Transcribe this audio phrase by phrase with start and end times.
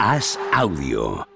[0.00, 1.26] Haz audio.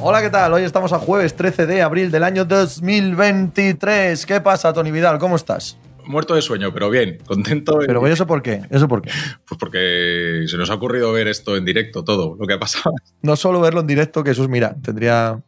[0.00, 0.54] Hola, ¿qué tal?
[0.54, 4.24] Hoy estamos a jueves 13 de abril del año 2023.
[4.24, 5.18] ¿Qué pasa, Tony Vidal?
[5.18, 5.76] ¿Cómo estás?
[6.10, 7.78] Muerto de sueño, pero bien, contento.
[7.86, 8.62] Pero ¿y eso por qué?
[8.68, 9.10] ¿Eso por qué?
[9.46, 12.94] Pues porque se nos ha ocurrido ver esto en directo, todo lo que ha pasado.
[13.22, 15.40] No solo verlo en directo, que eso es, mira, tendría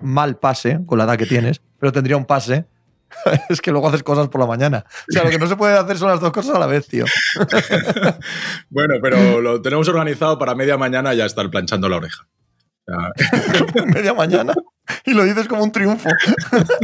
[0.00, 2.64] mal pase con la edad que tienes, pero tendría un pase.
[3.48, 4.84] es que luego haces cosas por la mañana.
[5.08, 6.88] O sea, lo que no se puede hacer son las dos cosas a la vez,
[6.88, 7.04] tío.
[8.70, 12.26] bueno, pero lo tenemos organizado para media mañana ya estar planchando la oreja.
[13.94, 14.54] media mañana
[15.06, 16.08] y lo dices como un triunfo.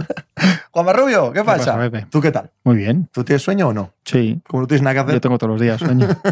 [0.70, 1.90] Juanma Rubio, ¿qué pasa?
[2.10, 2.50] ¿Tú qué tal?
[2.64, 3.08] Muy bien.
[3.12, 3.92] ¿Tú tienes sueño o no?
[4.04, 4.40] Sí.
[4.46, 5.14] Como no tienes nada que hacer.
[5.14, 6.06] Yo tengo todos los días sueño.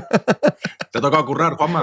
[0.92, 1.82] ¿Te ha tocado currar, Juanma?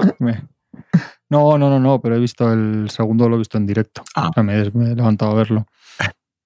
[1.28, 4.04] No, no, no, no, pero he visto el segundo, lo he visto en directo.
[4.14, 4.28] Ah.
[4.28, 5.66] O sea, me, he- me he levantado a verlo.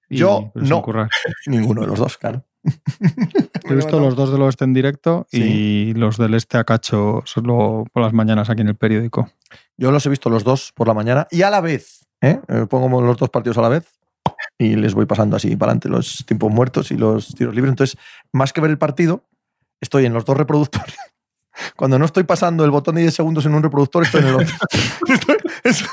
[0.09, 0.81] Y- Yo sin no.
[0.81, 1.09] currar.
[1.45, 2.43] Ninguno de los dos, claro.
[3.63, 7.85] He visto los dos del oeste en directo y los del este a cacho solo
[7.93, 9.29] por las mañanas aquí en el periódico.
[9.77, 11.98] Yo los he visto los dos por la mañana y a la vez.
[12.21, 12.39] ¿Eh?
[12.47, 13.85] Eh, Pongo los dos partidos a la vez
[14.57, 17.71] y les voy pasando así para adelante los tiempos muertos y los tiros libres.
[17.71, 17.97] Entonces,
[18.33, 19.23] más que ver el partido,
[19.81, 20.95] estoy en los dos reproductores.
[21.75, 24.35] Cuando no estoy pasando el botón de 10 segundos en un reproductor, estoy en el
[24.35, 24.55] otro.
[25.07, 25.83] Estoy- es-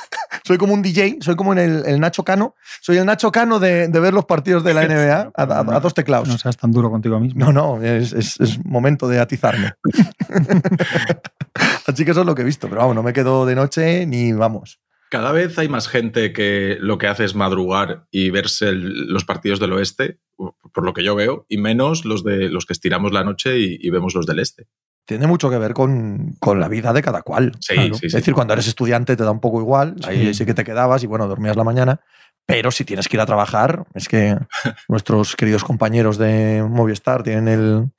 [0.44, 2.54] soy como un DJ, soy como en el, el Nacho Cano.
[2.80, 5.80] Soy el Nacho Cano de, de ver los partidos de la NBA a, a- a
[5.80, 6.28] dos teclados.
[6.28, 7.44] No seas tan duro contigo mismo.
[7.44, 9.72] No, no, es, es- es momento de atizarme.
[11.86, 14.06] Así que eso es lo que he visto, pero vamos, no me quedo de noche
[14.06, 14.78] ni vamos.
[15.10, 19.24] Cada vez hay más gente que lo que hace es madrugar y verse el- los
[19.24, 23.12] partidos del oeste, por lo que yo veo, y menos los de los que estiramos
[23.12, 24.66] la noche y, y vemos los del este.
[25.06, 27.52] Tiene mucho que ver con, con la vida de cada cual.
[27.60, 27.94] Sí, Claro.
[27.94, 28.18] sí, Es sí.
[28.18, 30.34] decir, cuando eres estudiante te da un poco igual, ahí Sí.
[30.34, 32.00] sí que te quedabas y bueno, dormías la mañana,
[32.44, 34.36] pero si tienes que ir a trabajar, es que
[34.88, 37.90] nuestros queridos compañeros de Movistar tienen el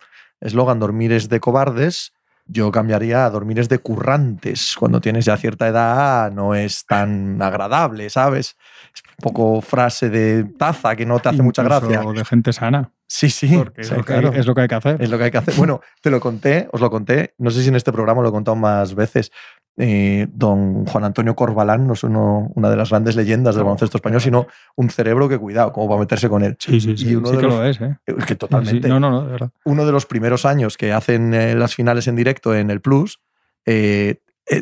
[0.42, 2.12] eslogan dormir es de cobardes.
[2.48, 4.76] Yo cambiaría a dormir es de currantes.
[4.80, 8.56] Cuando tienes ya cierta edad no es tan agradable, ¿sabes?
[8.94, 12.02] Es un poco frase de taza que no te hace mucha gracia.
[12.02, 12.92] de gente sana.
[13.08, 13.56] Sí, sí.
[13.56, 14.32] Porque es, lo que claro.
[14.34, 15.02] hay, es lo que hay que hacer.
[15.02, 15.54] Es lo que hay que hacer.
[15.56, 18.32] Bueno, te lo conté, os lo conté, no sé si en este programa lo he
[18.32, 19.32] contado más veces.
[19.80, 23.68] Eh, don Juan Antonio Corbalán no es uno- una de las grandes leyendas del No,
[23.68, 26.56] baloncesto español, sino un cerebro que cuidado, como para meterse con él.
[26.60, 27.10] Sí, sí, sí.
[27.10, 27.98] y uno sí de que los- lo es, ¿eh?
[28.08, 28.88] Es que Sí, totalmente.
[28.90, 29.50] No, no, no, de verdad.
[29.66, 33.20] Uno de los primeros años que hacen eh, las finales en directo en el Plus,
[33.68, 34.16] eh,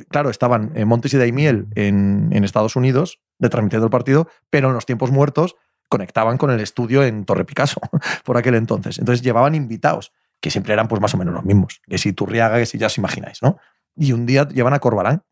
[0.09, 4.73] claro, estaban Montes y Daimiel en, en Estados Unidos, de transmitiendo el partido, pero en
[4.73, 5.55] los tiempos muertos
[5.87, 7.79] conectaban con el estudio en Torre Picasso
[8.25, 8.97] por aquel entonces.
[8.99, 10.11] Entonces llevaban invitados,
[10.41, 12.87] que siempre eran pues más o menos los mismos, que si Turriaga, que si ya
[12.87, 13.57] os imagináis, ¿no?
[13.97, 15.23] Y un día llevan a Corbalán,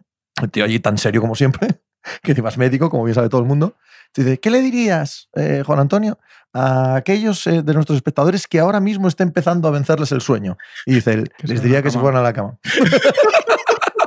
[0.42, 1.82] el tío allí tan serio como siempre,
[2.24, 3.76] que encima es médico, como bien sabe todo el mundo.
[4.16, 6.20] Dice, ¿qué le dirías, eh, Juan Antonio,
[6.54, 10.58] a aquellos eh, de nuestros espectadores que ahora mismo está empezando a vencerles el sueño?
[10.86, 12.04] Y dice él, les diría que se cama".
[12.04, 12.58] fueran a la cama.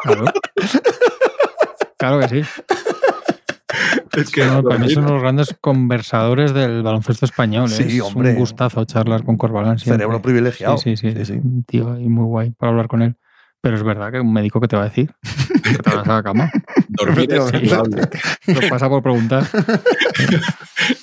[0.02, 0.24] Claro.
[1.98, 2.42] claro que sí.
[4.12, 7.66] Es que No, para mí son los grandes conversadores del baloncesto español.
[7.70, 7.74] ¿eh?
[7.74, 8.30] Sí, es hombre.
[8.30, 9.78] un gustazo charlar con Corbalán.
[9.78, 9.98] siempre.
[9.98, 10.78] Cerebro privilegiado.
[10.78, 11.18] Sí, sí, sí.
[11.18, 11.40] Sí, sí.
[11.42, 13.16] Un tío ahí muy guay para hablar con él.
[13.66, 15.12] Pero es verdad que un médico que te va a decir
[15.64, 16.52] que te vas a la cama.
[16.88, 18.08] dormir es saludable.
[18.46, 19.44] Lo pasa por preguntar.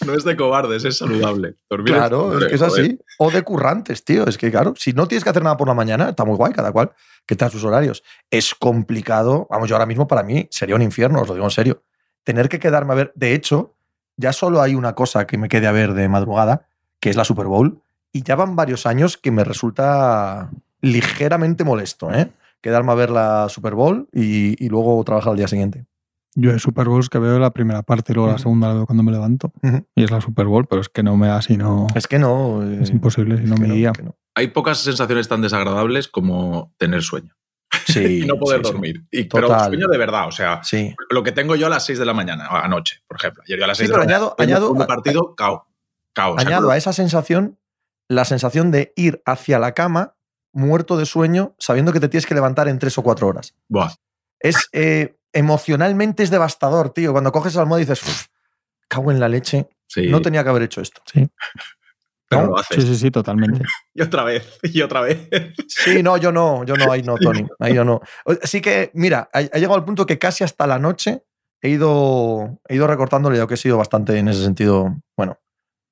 [0.06, 1.56] No es de cobardes, es saludable.
[1.70, 2.86] Dormir Claro, es saludable, que es joder.
[2.86, 3.00] así.
[3.18, 4.26] O de currantes, tío.
[4.28, 6.54] Es que, claro, si no tienes que hacer nada por la mañana, está muy guay,
[6.54, 6.94] cada cual
[7.26, 8.02] que tenga sus horarios.
[8.32, 9.46] Es complicado.
[9.50, 11.84] Vamos, yo ahora mismo para mí sería un infierno, os lo digo en serio.
[12.24, 13.12] Tener que quedarme a ver.
[13.16, 13.76] De hecho,
[14.16, 16.68] ya solo hay una cosa que me quede a ver de madrugada,
[17.02, 17.82] que es la Super Bowl.
[18.14, 20.50] Y ya van varios años que me resulta
[20.80, 22.30] ligeramente molesto, ¿eh?
[22.64, 25.86] Quedarme a ver la Super Bowl y, y luego trabajar al día siguiente.
[26.36, 28.86] Yo de Super Bowls que veo la primera parte y luego la segunda la veo
[28.88, 29.52] cuando me levanto.
[29.94, 31.86] Y es la Super Bowl, pero es que no me da si no.
[31.94, 32.64] Es que no.
[32.64, 33.92] eh, Es imposible, si es no me guía.
[33.92, 34.16] es que no.
[34.34, 37.36] Hay pocas sensaciones tan desagradables como tener sueño
[37.86, 38.72] Sí, y no poder sí, sí.
[38.72, 39.06] dormir.
[39.12, 40.96] Y, pero sueño de verdad, o sea, Sí.
[41.12, 43.44] lo que tengo yo a las 6 de la mañana, anoche, por ejemplo.
[43.46, 45.68] Ayer yo a las Sí, 6 pero de la añado- mañana, añado- un partido, cao.
[46.14, 46.34] cao.
[46.34, 47.60] O sea, Añado no- a esa sensación
[48.10, 50.16] la sensación de ir hacia la cama
[50.54, 53.54] muerto de sueño sabiendo que te tienes que levantar en tres o cuatro horas.
[53.68, 53.92] Buah,
[54.40, 57.12] Es eh, emocionalmente es devastador, tío.
[57.12, 58.28] Cuando coges el almohada y dices, "Uf,
[58.88, 61.02] cago en la leche, sí, no tenía que haber hecho esto.
[61.12, 61.28] Sí,
[62.30, 62.48] pero ¿no?
[62.50, 62.84] lo haces.
[62.84, 63.62] sí, sí, sí, totalmente.
[63.96, 65.30] Y otra vez, y otra vez.
[65.68, 68.02] Sí, no, yo no, yo no, ahí no, Tony, ahí yo no.
[68.42, 71.24] Así que, mira, ha, ha llegado al punto que casi hasta la noche
[71.62, 75.40] he ido, he ido recortándole, yo que he sido bastante en ese sentido, bueno,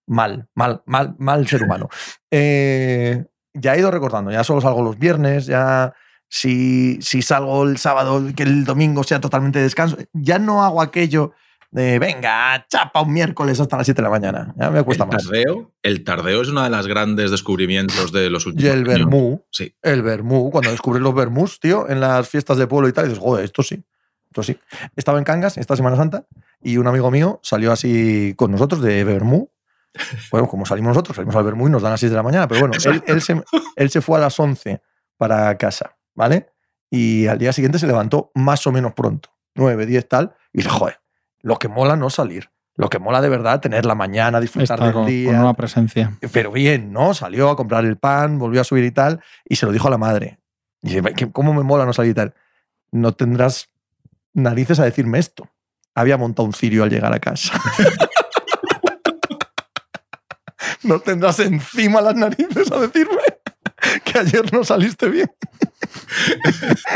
[0.08, 1.90] mal, mal, mal, mal ser humano.
[2.32, 3.24] Eh,
[3.54, 5.94] ya he ido recortando, ya solo salgo los viernes, ya
[6.30, 11.34] si, si salgo el sábado, que el domingo sea totalmente descanso, ya no hago aquello
[11.72, 14.54] de venga, chapa un miércoles hasta las 7 de la mañana.
[14.58, 15.24] Ya me cuesta el más.
[15.24, 18.88] Tardeo, el tardeo es uno de los grandes descubrimientos de los últimos Y el años.
[18.88, 19.74] vermú, Sí.
[19.82, 23.20] el vermú, cuando descubres los vermús, tío, en las fiestas de pueblo y tal, dices,
[23.20, 23.82] joder, esto sí,
[24.30, 24.58] esto sí.
[24.98, 26.26] Estaba en Cangas esta Semana Santa
[26.62, 29.50] y un amigo mío salió así con nosotros de vermú.
[30.32, 32.24] Bueno, como salimos nosotros, salimos al vermú y nos dan a las 6 de la
[32.24, 33.42] mañana, pero bueno, él, él se,
[33.76, 34.82] él se fue a las 11
[35.18, 36.50] para casa, ¿vale?
[36.90, 40.70] Y al día siguiente se levantó más o menos pronto, 9, 10 tal, y dice,
[40.70, 41.00] joder,
[41.42, 42.50] lo que mola no salir.
[42.76, 45.30] Lo que mola de verdad tener la mañana, disfrutar Está del con, día.
[45.32, 46.18] con una presencia.
[46.32, 47.14] Pero bien, ¿no?
[47.14, 49.92] Salió a comprar el pan, volvió a subir y tal, y se lo dijo a
[49.92, 50.40] la madre.
[50.82, 52.34] Y dice, "¿Qué- ¿cómo me mola no salir y tal?
[52.92, 53.68] No tendrás
[54.34, 55.50] narices a decirme esto.
[55.94, 57.54] Había montado un cirio al llegar a casa.
[60.84, 63.18] no tendrás encima las narices a decirme
[64.04, 65.32] que ayer no saliste bien.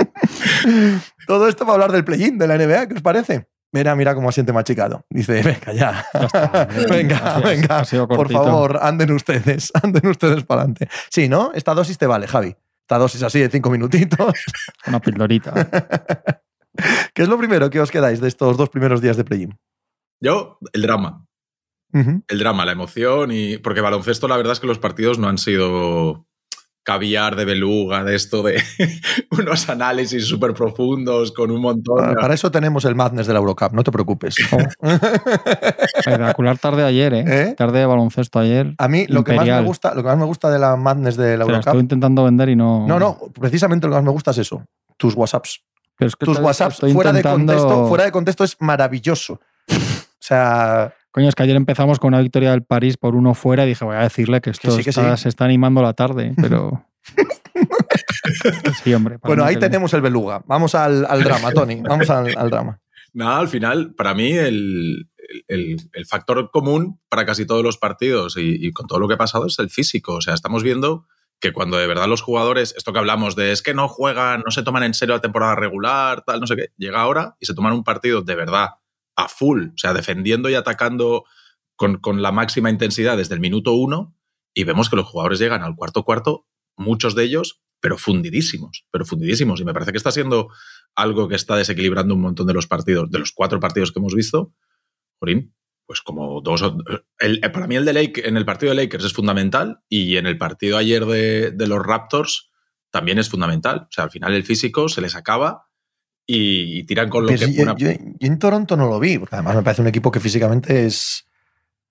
[1.27, 3.47] Todo esto para hablar del play-in de la NBA, ¿qué os parece?
[3.71, 5.05] Mira, mira cómo asiente machicado.
[5.09, 6.05] Dice, venga, ya.
[6.13, 6.67] Ya está.
[6.89, 7.79] venga, Ha sido- venga.
[7.79, 10.87] ha sido por favor, anden ustedes, anden ustedes para adelante.
[11.09, 11.51] Sí, ¿no?
[11.53, 12.55] Esta dosis te vale, Javi.
[12.81, 14.33] Esta dosis así de cinco minutitos.
[14.87, 15.53] Una pildorita.
[17.13, 19.57] ¿Qué es lo primero que os quedáis de estos dos primeros días de play-in?
[20.21, 21.25] Yo, el drama.
[22.27, 23.57] El drama, la emoción y.
[23.57, 26.25] Porque baloncesto, la verdad es que los partidos no han sido
[26.85, 28.61] caviar de beluga, de esto de
[29.31, 32.15] unos análisis súper profundos con un montón Para, de.
[32.15, 34.35] para eso tenemos el madness de la Eurocup, no te preocupes.
[35.97, 37.23] Espectacular tarde ayer, ¿eh?
[37.25, 37.55] ¿Eh?
[37.57, 38.75] Tarde de baloncesto ayer.
[38.77, 41.17] A mí lo que, más me gusta, lo que más me gusta de la madness
[41.17, 41.67] de la Eurocup.
[41.67, 42.85] estoy intentando vender y no.
[42.87, 44.63] No, no, precisamente lo que más me gusta es eso.
[44.95, 45.63] Tus WhatsApps.
[45.97, 49.39] Pero es que Tus WhatsApps fuera de, contexto, fuera de contexto es maravilloso.
[49.71, 53.63] O sea, Coño, es que ayer empezamos con una victoria del París por uno fuera
[53.63, 55.23] y dije, voy a decirle que esto sí, que está- sí.
[55.23, 56.85] se está animando la tarde, pero.
[58.83, 59.17] sí, hombre.
[59.23, 60.43] bueno, ahí tenemos el beluga.
[60.45, 61.81] Vamos al, al drama, Tony.
[61.87, 62.81] Vamos al, al drama.
[63.13, 65.09] Nada, al final, para mí, el,
[65.47, 69.13] el- el factor común para casi todos los partidos y, y con todo lo que
[69.13, 70.15] ha pasado es el físico.
[70.15, 71.07] O sea, estamos viendo
[71.39, 74.51] que cuando de verdad los jugadores, esto que hablamos de es que no juegan, no
[74.51, 77.53] se toman en serio la temporada regular, tal, no sé qué, llega ahora y se
[77.53, 78.69] toman un partido de verdad
[79.15, 81.25] a full, o sea, defendiendo y atacando
[81.75, 84.15] con, con la máxima intensidad desde el minuto uno
[84.53, 86.47] y vemos que los jugadores llegan al cuarto cuarto,
[86.77, 89.59] muchos de ellos, pero fundidísimos, pero fundidísimos.
[89.59, 90.49] Y me parece que está siendo
[90.95, 94.15] algo que está desequilibrando un montón de los partidos, de los cuatro partidos que hemos
[94.15, 94.53] visto.
[95.19, 95.53] Jorín,
[95.85, 96.63] pues como dos.
[97.19, 100.25] el- para mí, el de Lake, en el partido de Lakers es fundamental y en
[100.25, 102.49] el partido ayer de, de los Raptors
[102.91, 103.81] también es fundamental.
[103.89, 105.67] O sea, al final el físico se les acaba
[106.27, 107.53] y, y tiran con lo Pues que.
[107.53, 110.11] yo, una- yo- yo en Toronto no lo vi, porque además me parece un equipo
[110.11, 111.27] que físicamente es,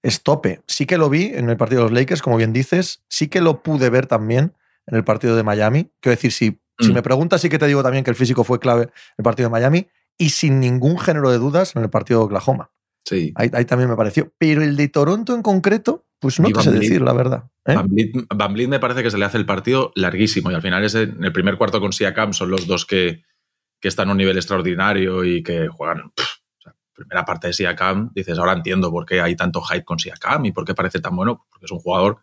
[0.02, 0.60] es tope.
[0.66, 3.02] Sí que lo vi en el partido de los Lakers, como bien dices.
[3.08, 4.52] Sí que lo pude ver también
[4.86, 5.90] en el partido de Miami.
[6.00, 6.94] Quiero decir, si, si Mm.
[6.94, 9.48] me preguntas, sí que te digo también que el físico fue clave en el partido
[9.48, 9.86] de Miami
[10.18, 12.70] y sin ningún género de dudas en el partido de Oklahoma.
[13.04, 13.32] sí.
[13.36, 14.32] Ahí, ahí también me pareció.
[14.38, 17.44] Pero el de Toronto en concreto, pues no te sé decir la verdad.
[17.66, 17.74] ¿eh?
[17.74, 21.02] Van Vliet me parece que se le hace el partido larguísimo y al final ese,
[21.02, 23.22] en el primer cuarto con Siakam son los dos que,
[23.84, 26.10] que están a un nivel extraordinario y que juegan.
[26.16, 26.38] pff,
[26.94, 30.52] primera parte de Siakam, dices, ahora entiendo por qué hay tanto hype con Siakam y
[30.52, 32.22] por qué parece tan bueno, porque es un jugador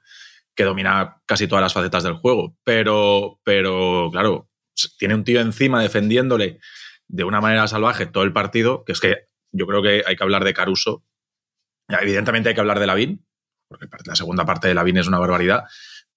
[0.56, 2.58] que domina casi todas las facetas del juego.
[2.64, 4.50] Pero, pero claro,
[4.98, 6.58] tiene un tío encima defendiéndole
[7.08, 10.24] de una manera salvaje todo el partido, que es que yo creo que hay que
[10.24, 11.06] hablar de Caruso.
[11.90, 13.28] Evidentemente hay que hablar de Lavín,
[13.68, 15.66] porque la segunda parte de Lavín es una barbaridad.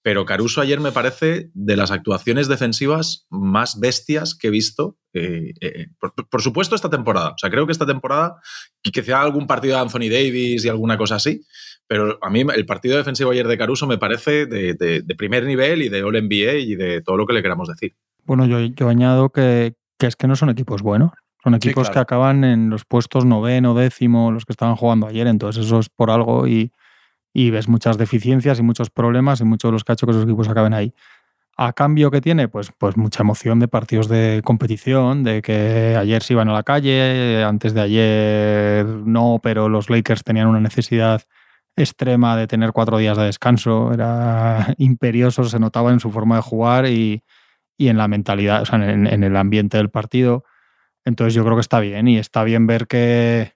[0.06, 4.98] Pero Caruso ayer me parece de las actuaciones defensivas más bestias que he visto.
[5.14, 7.30] eh, eh, por, por supuesto, esta temporada.
[7.30, 8.36] O sea, creo que esta temporada,
[8.82, 11.40] y que sea algún partido de Anthony Davis y alguna cosa así,
[11.86, 15.44] pero a mí el partido defensivo ayer de Caruso me parece de, de- de primer
[15.44, 17.94] nivel y de All NBA y de todo lo que le queramos decir.
[18.24, 21.12] Bueno, yo, yo añado que, que es que no son equipos buenos.
[21.42, 21.92] Son equipos claro.
[21.94, 25.26] que acaban en los puestos noveno, décimo, los que estaban jugando ayer.
[25.28, 26.72] Entonces eso es por algo y,
[27.34, 30.48] y ves muchas deficiencias y muchos problemas y muchos de los hecho que esos equipos
[30.48, 30.94] acaben ahí.
[31.56, 36.22] A cambio que tiene, pues, pues mucha emoción de partidos de competición, de que ayer
[36.22, 41.22] se iban a la calle, antes de ayer no, pero los Lakers tenían una necesidad
[41.76, 46.42] extrema de tener cuatro días de descanso, era imperioso, se notaba en su forma de
[46.42, 47.24] jugar y,
[47.76, 50.44] y en la mentalidad, o sea, en, en el ambiente del partido.
[51.04, 53.54] Entonces yo creo que está bien y está bien ver que,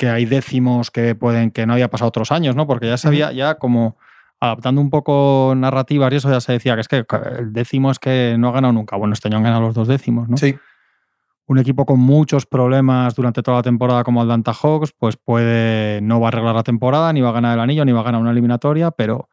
[0.00, 2.66] que hay décimos que pueden, que no había pasado otros años, ¿no?
[2.66, 3.98] Porque ya se había, ya como
[4.40, 7.04] adaptando un poco narrativas y eso ya se decía que es que
[7.38, 8.96] el décimo es que no ha ganado nunca.
[8.96, 10.38] Bueno, este año han ganado los dos décimos, ¿no?
[10.38, 10.56] Sí.
[11.46, 16.18] un equipo con muchos problemas durante toda la temporada como Atlanta Hawks, pues puede no
[16.18, 18.22] va a arreglar la temporada, ni va a ganar el anillo, ni va a ganar
[18.22, 19.28] una eliminatoria, pero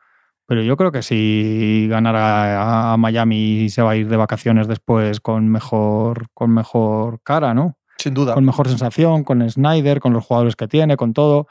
[0.47, 5.19] Pero yo creo que si ganara a Miami se va a ir de vacaciones después
[5.19, 7.77] con mejor, con mejor cara, ¿no?
[7.97, 8.33] Sin duda.
[8.33, 11.47] Con mejor sensación, con Snyder, con los jugadores que tiene, con todo.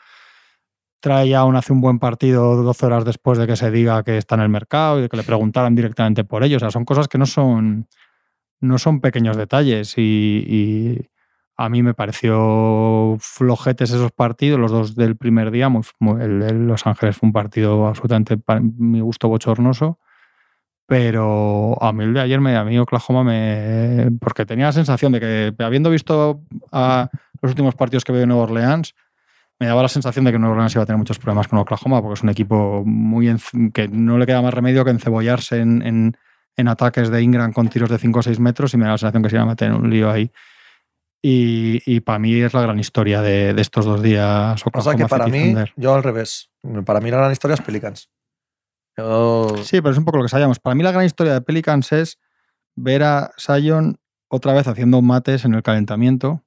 [1.00, 4.34] Trae aún hace un buen partido 12 horas después de que se diga que está
[4.34, 6.56] en el mercado y de que le preguntaran directamente por ello.
[6.56, 7.86] O sea, son cosas que no son,
[8.60, 11.08] no son pequeños detalles y,
[11.58, 15.70] a mí me pareció flojetes esos partidos, los dos del primer día.
[15.70, 19.98] Muy- el de Los Ángeles fue un partido absolutamente, para mi gusto, bochornoso.
[20.86, 24.10] Pero a mí el de ayer, me, a mí Oklahoma me.
[24.20, 27.10] Porque tenía la sensación de que, habiendo visto a
[27.42, 28.94] los últimos partidos que veo de Nueva Orleans,
[29.58, 32.00] me daba la sensación de que Nueva Orleans iba a tener muchos problemas con Oklahoma,
[32.00, 35.82] porque es un equipo muy en- que no le queda más remedio que encebollarse en,
[35.82, 36.16] en,
[36.56, 38.98] en ataques de Ingram con tiros de 5 o 6 metros y me da la
[38.98, 40.30] sensación que se iba a meter en un lío ahí.
[41.22, 44.62] Y, y para mí es la gran historia de, de estos dos días.
[44.72, 45.72] O sea que para City mí, Thunder.
[45.74, 46.50] yo al revés.
[46.84, 48.08] Para mí la gran historia es Pelicans.
[48.96, 50.58] Yo- Sí, pero es un poco lo que sabíamos.
[50.58, 52.18] Para mí la gran historia de Pelicans es
[52.74, 53.98] ver a Sion
[54.28, 56.42] otra vez haciendo mates en el calentamiento.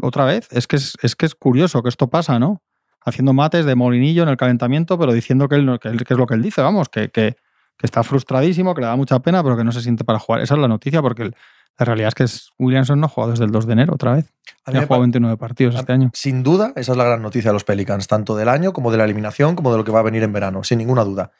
[0.00, 0.48] Otra vez.
[0.50, 2.62] Es que es, es que es curioso que esto pasa, ¿no?
[3.04, 6.14] Haciendo mates de molinillo en el calentamiento, pero diciendo que, él, no- que, él- que
[6.14, 7.36] es lo que él dice, vamos, que, que-
[7.78, 10.40] que está frustradísimo, que le da mucha pena, pero que no se siente para jugar.
[10.42, 11.36] Esa es la noticia, porque el-
[11.78, 14.14] la realidad es que es- Williamson no ha jugado desde el 2 de enero otra
[14.14, 14.32] vez.
[14.64, 16.10] ha jugado pa- 29 partidos este año.
[16.14, 18.98] Sin duda, esa es la gran noticia de los Pelicans, tanto del año como de
[18.98, 21.32] la eliminación, como de lo que va a venir en verano, sin ninguna duda.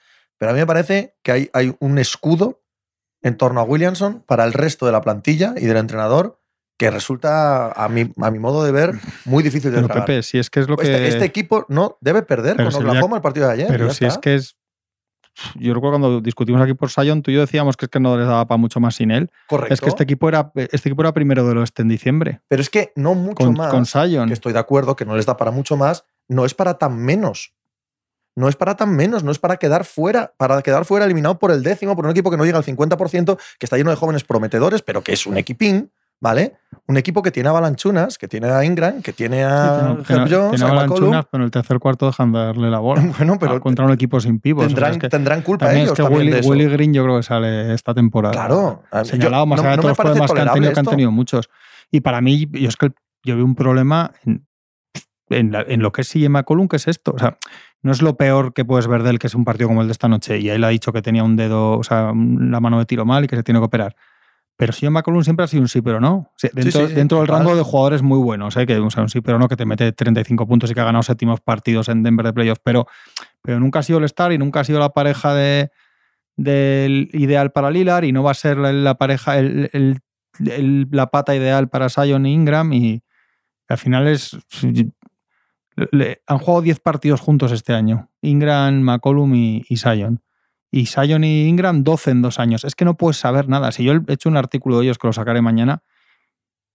[0.43, 2.63] Pero a mí me parece que hay, hay un escudo
[3.23, 6.41] en torno a Williamson para el resto de la plantilla y del entrenador
[6.77, 8.91] que resulta, a mi, a mi modo de ver,
[9.25, 9.95] muy difícil de Pero.
[9.95, 10.83] Pepe, si es que es lo que...
[10.91, 13.67] este, este equipo no debe perder Pero con sería- Oklahoma el partido de ayer.
[13.69, 14.07] Pero si está.
[14.09, 14.57] es que es.
[15.55, 18.17] Yo recuerdo cuando discutimos aquí por Sion, tú y yo decíamos que es que no
[18.19, 19.31] les daba para mucho más sin él.
[19.49, 19.73] Correcto.
[19.75, 22.41] Es que este equipo era este equipo era primero del oeste en diciembre.
[22.49, 23.71] Pero es que no mucho Con, más.
[23.71, 24.27] con Sion.
[24.27, 26.97] que estoy de acuerdo que no les da para mucho más, no es para tan
[26.99, 27.55] menos.
[28.35, 31.51] No es para tan menos, no es para quedar fuera, para quedar fuera eliminado por
[31.51, 34.25] el décimo, por un equipo que no llega al 50%, que está lleno de jóvenes
[34.25, 36.55] prometedores, pero que es un equipín, ¿vale?
[36.87, 40.25] Un equipo que tiene a Balanchunas, que tiene a Ingram, que tiene a Sí, Herb
[40.25, 40.75] tiene- Jones, tiene a.
[40.75, 43.03] Balanchunas, pero en el tercer cuarto dejan darle la bola.
[43.19, 44.65] Bueno, pero Ah, contra un equipo sin pivos.
[44.65, 46.49] O sea, tendrán, es que tendrán culpa también ellos es que también Willy, de eso.
[46.49, 48.33] Willy Green yo creo que sale esta temporada.
[48.33, 48.83] Claro.
[48.93, 50.73] mí- yo- Señalado más no- allá de no todos me los problemas que han tenido,
[50.73, 51.51] que han tenido muchos.
[51.91, 52.93] Y para mí, yo es que
[53.25, 54.47] yo veo un problema en,
[55.29, 57.13] en, la- en lo que es CJ McCollum, que es esto.
[57.15, 57.37] O sea,
[57.83, 59.89] no es lo peor que puedes ver de él, que es un partido como el
[59.89, 60.39] de esta noche.
[60.39, 63.25] Y él ha dicho que tenía un dedo, o sea, la mano de tiro mal
[63.25, 63.97] y que se tiene que operar.
[64.57, 66.15] Pero CJ McCollum siempre ha sido un sí, pero no.
[66.15, 68.67] O sea, dentro, sí, sí, dentro del rango de jugadores muy buenos, ¿eh?
[68.67, 70.85] que o sea, un sí, pero no, que te mete 35 puntos y que ha
[70.85, 72.59] ganado séptimos partidos en Denver de playoff.
[72.63, 72.87] Pero,
[73.41, 75.71] pero nunca ha sido el star y nunca ha sido la pareja de,
[76.37, 79.99] del ideal para Lillard y no va a ser la, la pareja, el, el-
[80.47, 83.03] el- la pata ideal para Sion e Ingram y
[83.69, 84.37] al final es...
[86.27, 90.23] han jugado 10 partidos juntos este año, Ingram, McCollum y, y Sion.
[90.71, 92.65] Y Sion y Ingram 12 en dos años.
[92.65, 93.73] Es que no puedes saber nada.
[93.73, 95.83] Si yo he hecho un artículo de ellos que lo sacaré mañana,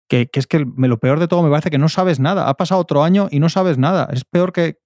[0.08, 2.48] que, es que me- lo peor de todo me parece que no sabes nada.
[2.48, 4.08] Ha pasado otro año y no sabes nada.
[4.13, 4.77] Es peor que...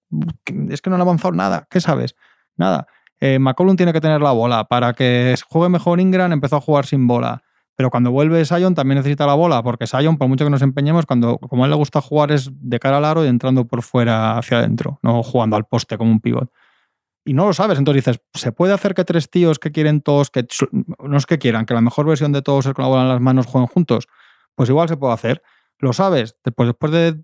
[0.46, 1.68] que- es que no han avanzado nada.
[1.70, 2.15] ¿Qué sabes?
[2.58, 2.88] Nada.
[3.20, 4.63] Eh, McCollum tiene que tener la bola.
[4.65, 7.44] Para que juegue mejor Ingram empezó a jugar sin bola.
[7.75, 11.06] Pero cuando vuelve Sion también necesita la bola, porque Sion, por mucho que nos empeñemos,
[11.06, 13.82] cuando como a él le gusta jugar es de cara al aro y entrando por
[13.82, 16.51] fuera hacia adentro, no jugando al poste como un pivot.
[17.24, 20.32] Y no lo sabes, entonces dices, ¿se puede hacer que tres tíos que quieren todos,
[20.32, 20.46] que
[21.00, 23.10] no es que quieran, que la mejor versión de todos es con la bola en
[23.10, 24.08] las manos jueguen juntos?
[24.56, 25.42] Pues igual se puede hacer.
[25.78, 26.36] ¿Lo sabes?
[26.44, 27.20] Después, después de,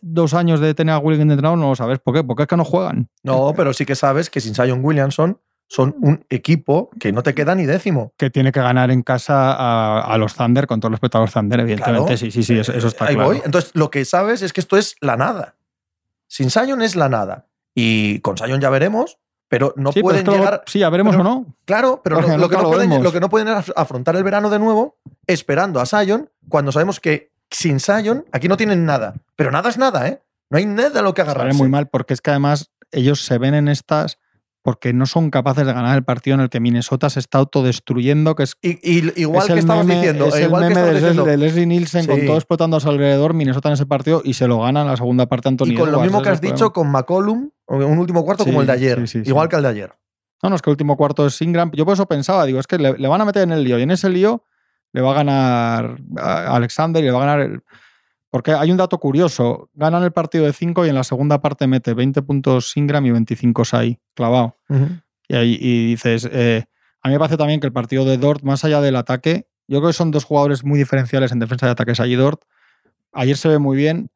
[0.00, 1.98] dos años de tener a Williams de no lo sabes.
[1.98, 2.24] ¿Por qué?
[2.24, 3.10] Porque es que no juegan.
[3.22, 7.34] No, pero sí que sabes que sin Zion Williamson son un equipo que no te
[7.34, 8.12] queda ni décimo.
[8.16, 11.32] que tiene que ganar en casa a, a los Thunder, con todo respeto a los
[11.32, 12.04] Thunder, evidentemente.
[12.14, 12.16] Claro.
[12.18, 13.30] Sí, sí, sí, eso, eso está Ahí claro.
[13.30, 13.42] voy.
[13.44, 15.54] Entonces, lo que sabes es que esto es la nada.
[16.28, 17.46] Sin Zion es la nada.
[17.74, 19.18] Y con Zion ya veremos,
[19.48, 20.62] pero no sí, pueden llegar.
[20.66, 21.46] sí, ya veremos pero- o no.
[21.64, 23.04] Claro, pero lo, lo que no lo pueden, vemos.
[23.04, 26.72] lo que no pueden es af- afrontar el verano de nuevo esperando a Zion cuando
[26.72, 29.14] sabemos que sin Zion aquí no tienen nada.
[29.36, 30.22] Pero nada es nada, ¿eh?
[30.50, 31.58] No hay nada a lo que Sale agarrarse.
[31.58, 34.18] muy mal porque es que además ellos se ven en estas
[34.64, 38.34] porque no son capaces de ganar el partido en el que Minnesota se está autodestruyendo,
[38.34, 40.86] que es Y, y- igual es que estabas diciendo, es eh, el igual que meme
[40.86, 44.22] de, diciendo, de Leslie Nielsen con todo explotando a su alrededor, Minnesota en ese partido
[44.24, 46.40] y se lo gana en la segunda parte Anthony y con lo mismo que has
[46.40, 46.72] dicho problema.
[46.72, 49.20] con McCollum, un último cuarto como el de ayer, sí.
[49.26, 49.92] igual que el de ayer.
[50.42, 51.70] No, no, es que el último cuarto es Ingram.
[51.74, 53.78] Yo por eso pensaba, digo, es que le, le van a meter en el lío
[53.78, 54.44] y en ese lío
[54.92, 57.62] le va a ganar a Alexander y le va a ganar el...
[58.34, 61.68] Porque hay un dato curioso, ganan el partido de 5 y en la segunda parte
[61.68, 64.58] mete 20 puntos Ingram y 25 Sai, clavado.
[65.28, 66.64] Y, ahí, y dices, eh,
[67.00, 69.78] a mí me parece también que el partido de Dort, más allá del ataque, yo
[69.78, 72.42] creo que son dos jugadores muy diferenciales en defensa de ataques allí Dort.
[73.12, 74.08] Ayer se ve muy bien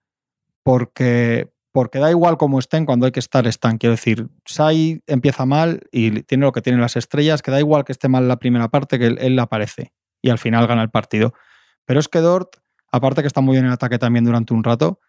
[0.65, 3.79] porque porque da igual cómo estén, cuando hay que estar, están.
[3.79, 7.85] Quiero decir, Sai empieza mal y tiene lo que tienen las estrellas, que da igual
[7.85, 10.91] que esté mal la primera parte, que él, él aparece y al final gana el
[10.91, 11.35] partido.
[11.85, 12.57] Pero es que Dort,
[12.90, 15.00] aparte que está muy bien en ataque también durante un rato,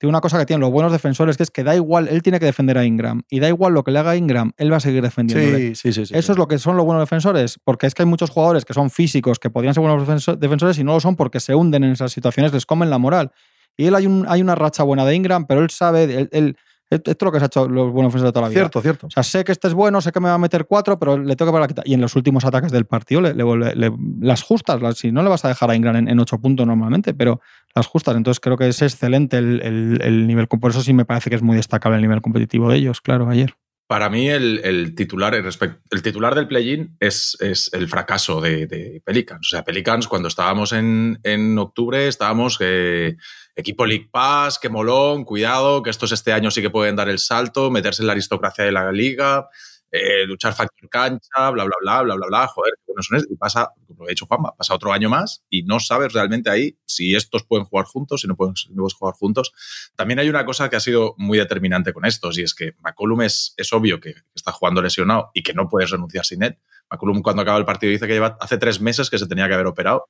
[0.00, 2.38] tiene una cosa que tienen los buenos defensores, que es que da igual, él tiene
[2.38, 3.22] que defender a Ingram.
[3.28, 5.58] Y da igual lo que le haga a Ingram, él va a seguir defendiendo.
[5.58, 6.14] Sí, sí, sí, sí.
[6.16, 8.74] Eso es lo que son los buenos defensores, porque es que hay muchos jugadores que
[8.74, 11.82] son físicos, que podrían ser buenos defenso- defensores y no lo son porque se hunden
[11.82, 13.32] en esas situaciones, les comen la moral.
[13.76, 16.56] Y él hay, un, hay una racha buena de Ingram, pero él sabe, él, él-
[16.90, 18.60] esto es lo que se ha hecho los buenos defensores de toda la vida.
[18.60, 19.06] Cierto, cierto.
[19.08, 21.18] O sea, sé que este es bueno, sé que me va a meter cuatro, pero
[21.18, 21.82] le tengo que parar la quita.
[21.84, 25.12] Y en los últimos ataques del partido le, le vuelve- le- las justas, las- si
[25.12, 27.40] no le vas a dejar a Ingram en, en ocho puntos normalmente, pero
[27.74, 28.16] las justas.
[28.16, 30.48] Entonces creo que es excelente el, el- el nivel.
[30.48, 33.28] Por eso sí me parece que es muy destacable el nivel competitivo de ellos, claro,
[33.28, 33.54] ayer.
[33.88, 38.66] Para mí, el, el titular, el, el titular del play-in es, es el fracaso de,
[38.66, 39.46] de Pelicans.
[39.46, 43.16] O sea, Pelicans, cuando estábamos en, en octubre, estábamos eh,
[43.56, 47.18] equipo League Pass, que molón, cuidado, que estos este año sí que pueden dar el
[47.18, 49.48] salto, meterse en la aristocracia de la liga,
[49.90, 52.46] eh, luchar factor cancha, bla, bla, bla, bla, bla, bla.
[52.48, 53.32] Joder, qué buenos son estos.
[53.32, 56.78] Y pasa, como ha dicho Juanma, pasa otro año más y no sabes realmente ahí
[56.84, 59.52] si estos pueden jugar juntos, si no pueden, si no pueden jugar juntos.
[59.96, 63.22] También hay una cosa que ha sido muy determinante con estos y es que McCollum
[63.22, 66.58] es, es obvio que está jugando lesionado y que no puedes renunciar sin él.
[66.90, 69.54] McCollum cuando acaba el partido dice que lleva hace tres meses que se tenía que
[69.54, 70.08] haber operado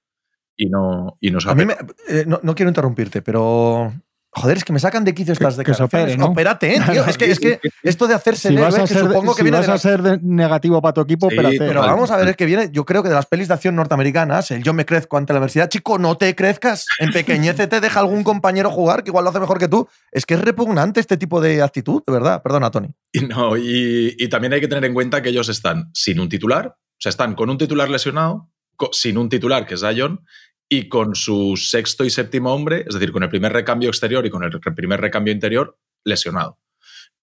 [0.61, 1.76] y no, y no ha A mí me,
[2.08, 3.92] eh, no, no quiero interrumpirte, pero.
[4.30, 6.04] Joder, es que me sacan de quicio estas Que- que se declaraciones.
[6.14, 6.26] opere, ¿no?
[6.26, 7.04] Opérate, ¿eh, tío.
[7.06, 9.56] Es que, es que esto de hacerse Si héroe, que ser, supongo que si viene
[9.58, 11.37] vas de a ser de- negativo para tu equipo, Sí.
[11.37, 11.92] Pero Vale.
[11.92, 14.50] vamos a ver, es que viene, yo creo que de las pelis de acción norteamericanas,
[14.50, 18.70] el yo me crezco ante la adversidad, chico, no te crezcas, empequeñécete, deja algún compañero
[18.70, 19.88] jugar que igual lo hace mejor que tú.
[20.12, 22.42] Es que es repugnante este tipo de actitud, de verdad.
[22.42, 22.88] Perdona, Tony.
[23.12, 26.28] Y, no, y, y también hay que tener en cuenta que ellos están sin un
[26.28, 28.50] titular, o sea, están con un titular lesionado,
[28.92, 30.20] sin un titular que es Zion,
[30.69, 34.31] y con su sexto y séptimo hombre, es decir, con el primer recambio exterior y
[34.31, 36.59] con el primer recambio interior, lesionado.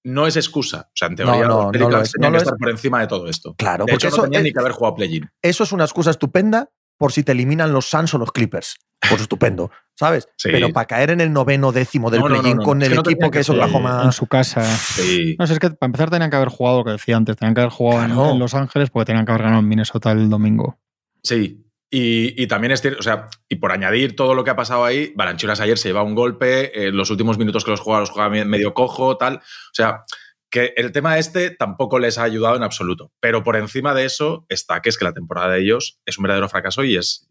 [0.03, 0.87] No es excusa.
[0.89, 2.43] O sea, en teoría, No, no, los no lo es, tenían no lo que es.
[2.43, 3.55] estar por encima de todo esto.
[3.55, 5.29] Claro, De porque hecho, no eso, tenían eh, ni que haber jugado play-in.
[5.41, 8.75] eso es una excusa estupenda por si te eliminan los Suns o los Clippers.
[9.09, 10.27] Pues estupendo, ¿sabes?
[10.37, 10.49] Sí.
[10.51, 12.89] Pero para caer en el noveno décimo del No, no, no, play-in no, con es
[12.91, 14.03] el equipo que es Oklahoma.
[14.05, 14.63] en su casa.
[14.63, 15.35] Sí.
[15.39, 17.53] No sé, es que para empezar tenían que haber jugado lo que decía antes, tenían
[17.55, 18.31] que haber jugado Claro.
[18.31, 20.79] en, Los Ángeles porque tenían que haber ganado en Minnesota el domingo.
[21.23, 21.64] Sí.
[21.97, 25.61] Y, también es o sea, y por añadir todo lo que ha pasado ahí, Balanchuras
[25.61, 28.73] ayer se lleva un golpe, en los últimos minutos que los juega, los juega medio
[28.73, 29.37] cojo, tal.
[29.37, 30.03] O sea,
[30.49, 33.13] que el tema este tampoco les ha ayudado en absoluto.
[33.21, 36.23] Pero por encima de eso está que es que la temporada de ellos es un
[36.23, 37.29] verdadero fracaso y es.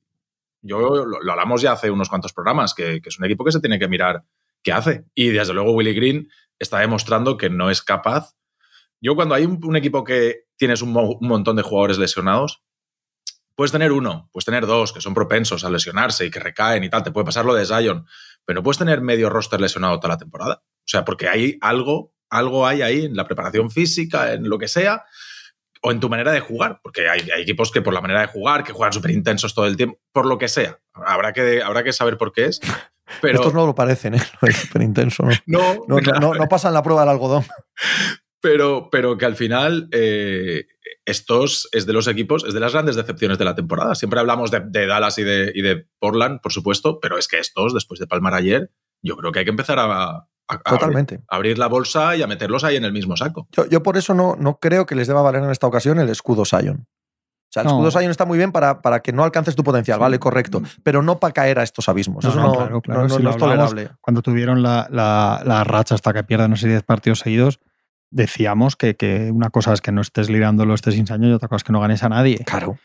[0.62, 3.61] Yo lo, lo hablamos ya hace unos cuantos programas, que, es un equipo que se
[3.61, 4.24] tiene que mirar
[4.62, 5.05] qué hace.
[5.14, 8.35] Y desde luego Willy Green está demostrando que no es capaz.
[8.98, 12.63] Yo cuando hay un, equipo que tienes un montón de jugadores lesionados,
[13.54, 16.90] puedes tener uno, puedes tener dos que son propensos a lesionarse y que recaen y
[16.90, 18.06] tal, te puede pasar lo de Zion,
[18.44, 20.62] pero no puedes tener medio roster lesionado toda la temporada.
[20.64, 24.68] O sea, porque hay algo, algo hay ahí en la preparación física, en lo que
[24.68, 25.04] sea,
[25.82, 28.26] o en tu manera de jugar, porque hay, hay equipos que por la manera de
[28.28, 30.80] jugar, que juegan súper intensos todo el tiempo, por lo que sea.
[30.94, 32.60] Habrá que, habrá que saber por qué es.
[33.20, 34.22] Pero Estos no lo parecen, ¿eh?
[34.40, 35.30] Lo es súper intenso, ¿no?
[35.46, 37.44] no, No, no, claro, no, no pasan la prueba del algodón.
[38.40, 40.66] pero, pero que al final eh,
[41.06, 43.94] estos es de los equipos, es de las grandes decepciones de la temporada.
[43.94, 47.38] Siempre hablamos de, de Dallas y de, y de Portland, por supuesto, pero es que
[47.38, 48.70] estos, después de palmar ayer,
[49.02, 51.14] yo creo que hay que empezar a, a- a Totalmente.
[51.16, 53.48] abrir, a abrir la bolsa y a meterlos ahí en el mismo saco.
[53.52, 56.08] Yo, yo por eso no, no creo que les deba valer en esta ocasión el
[56.10, 56.86] escudo Sion.
[56.86, 57.74] O sea, el No.
[57.86, 60.00] escudo Sion está muy bien para, para que no alcances tu potencial, Sí.
[60.02, 60.60] vale, correcto.
[60.82, 62.24] Pero no para caer a estos abismos.
[62.24, 63.90] No, eso no, no, claro, claro, no- no- si no lo es tolerable.
[64.00, 67.60] Cuando tuvieron la, la- la racha hasta que pierden, no sé, 10 partidos seguidos,
[68.14, 71.48] decíamos que, que una cosa es que no estés liderándolo, estés sin año y otra
[71.48, 72.38] cosa es que no ganes a nadie.
[72.46, 72.79] Claro.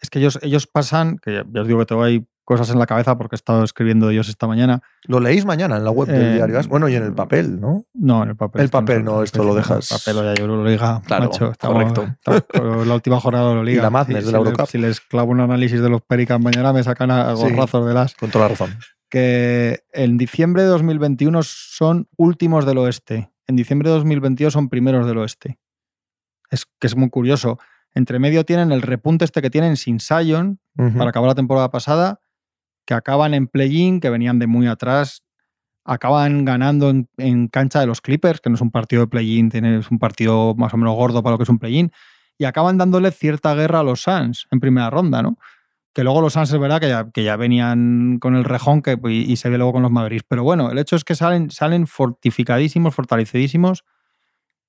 [0.00, 2.86] Es que ellos, ellos pasan, que ya os digo que tengo ahí cosas en la
[2.86, 4.80] cabeza porque he estado escribiendo ellos esta mañana.
[5.08, 6.60] Lo leéis mañana en la web del Eh, diario.
[6.68, 7.82] Bueno, y en el papel, ¿no?
[7.94, 8.62] No, en el papel.
[8.62, 11.50] El papel, no, esto lo en el dejas- papel, ya yo lo liga, Claro, macho.
[11.50, 12.42] Estamos- correcto.
[12.44, 13.80] estamos la última jornada lo liga.
[13.80, 14.66] Y la madness Si- de la Eurocup.
[14.68, 17.42] Si les clavo un análisis de los Pelicans mañana me sacan a Sí.
[17.42, 18.14] gorrazos de las.
[18.14, 18.76] Con toda la razón.
[19.08, 23.30] que en diciembre de 2021 son últimos del oeste.
[23.46, 25.58] En diciembre de 2022 son primeros del oeste.
[26.50, 27.58] Es que es muy curioso.
[27.94, 32.20] Entre medio tienen el repunte este que tienen sin Sion para acabar la temporada pasada,
[32.84, 35.22] que acaban en play-in, que venían de muy atrás,
[35.84, 39.50] acaban ganando en, en cancha de los Clippers, que no es un partido de play-in,
[39.64, 41.90] es un partido más o menos gordo para lo que es un play-in,
[42.36, 45.38] y acaban dándole cierta guerra a los Suns en primera ronda, ¿no?
[45.96, 48.98] Que luego los Suns es verdad que ya, que ya venían con el rejón que,
[49.06, 50.26] y, y se ve luego con los Mavericks.
[50.28, 53.82] Pero bueno, el hecho es que salen, salen fortificadísimos, fortalecidísimos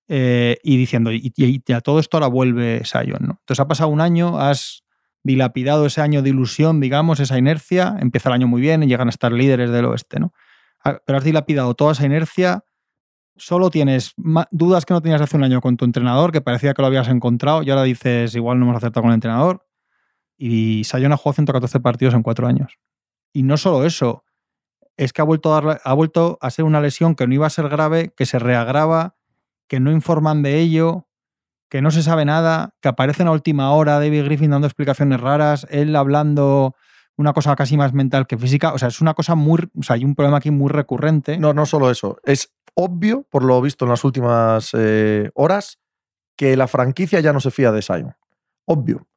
[0.07, 3.39] eh, y diciendo, y, y- a todo esto ahora vuelve Sion, ¿no?
[3.41, 4.83] Entonces ha pasado un año, has
[5.21, 9.07] dilapidado ese año de ilusión, digamos, esa inercia, empieza el año muy bien y llegan
[9.07, 10.31] a estar líderes del oeste, ¿no?
[10.81, 12.63] Ah, Pero has dilapidado toda esa inercia
[13.35, 14.13] solo tienes
[14.51, 17.09] dudas que no tenías hace un año con tu entrenador, que parecía que lo habías
[17.09, 19.66] encontrado, y ahora dices, igual no hemos acertado con el entrenador.
[20.37, 22.77] Y Sion ha jugado 114 partidos en cuatro años.
[23.33, 24.23] Y no solo eso,
[24.97, 28.25] es que ha vuelto, a ser una lesión que no iba a ser grave, que
[28.25, 29.15] se reagrava,
[29.67, 31.07] que no informan de ello,
[31.69, 35.19] que no se sabe nada, que aparece en la última hora David Griffin dando explicaciones
[35.19, 36.75] raras, él hablando
[37.17, 38.73] una cosa casi más mental que física.
[38.73, 39.69] O sea, es una cosa muy.
[39.77, 41.37] O sea, hay un problema aquí muy recurrente.
[41.37, 42.17] No, no solo eso.
[42.23, 45.79] Es obvio, por lo visto en las últimas eh, horas,
[46.35, 48.15] que la franquicia ya no se fía de Sion.
[48.65, 49.07] Obvio.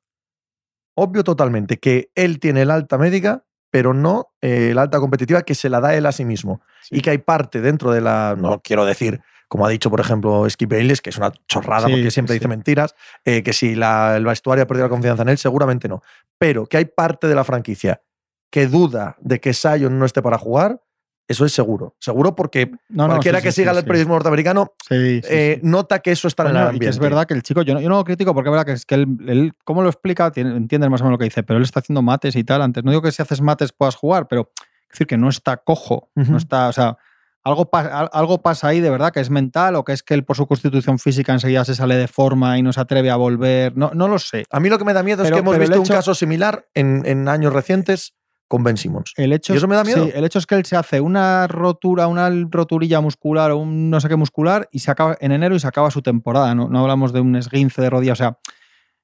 [0.95, 5.55] Obvio totalmente que él tiene el alta médica, pero no eh, la alta competitiva que
[5.55, 6.61] se la da él a sí mismo.
[6.91, 8.37] Y que hay parte dentro de la.
[8.39, 12.13] No quiero decir como ha dicho, por ejemplo, Skip Bayless, que es una chorrada porque
[12.13, 15.39] siempre dice mentiras, eh, que si la, el vestuario ha perdido la confianza en él,
[15.39, 16.05] seguramente no.
[16.39, 18.01] Pero que hay parte de la franquicia
[18.49, 20.81] que duda de que Sion no esté para jugar,
[21.31, 21.95] eso es seguro.
[22.01, 26.57] Seguro porque cualquiera que siga el periodismo norteamericano eh, nota que eso está en el
[26.57, 26.77] ambiente.
[26.77, 28.51] Y que es verdad que el chico, yo no, yo no lo critico porque es
[28.51, 30.33] verdad que es que él, ¿cómo lo explica?
[30.35, 32.63] Entiendes más o menos lo que dice, pero él está haciendo mates y tal.
[32.63, 35.59] Antes, no digo que si haces mates puedas jugar, pero es decir, que no está
[35.59, 36.99] cojo, no está, o sea,
[37.43, 40.37] algo, algo pasa ahí de verdad que es mental o que es que él por
[40.37, 43.77] su constitución física enseguida se sale de forma y no se atreve a volver.
[43.77, 44.45] No, no lo sé.
[44.51, 47.29] A mí lo que me da miedo es que hemos visto un caso similar en,
[47.29, 48.15] años recientes
[48.51, 49.15] con Ben Simmons.
[49.17, 50.09] El hecho, ¿Y eso me da miedo?
[50.13, 54.01] el hecho es que él se hace una rotura, una roturilla muscular o un no
[54.01, 56.53] sé qué muscular y se acaba en enero y se acaba su temporada.
[56.53, 58.15] No, no hablamos de un esguince de rodilla.
[58.15, 58.39] O sea,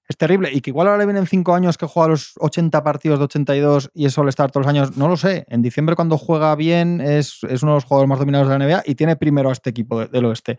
[0.08, 0.50] es terrible.
[0.52, 3.92] Y que igual ahora le vienen cinco años que juega los 80 partidos de 82
[3.94, 4.96] y es estar todos los años.
[4.96, 5.46] No lo sé.
[5.48, 8.82] En diciembre, cuando juega bien, es, uno de los jugadores más dominados de la NBA
[8.84, 10.58] y tiene primero a este equipo del oeste.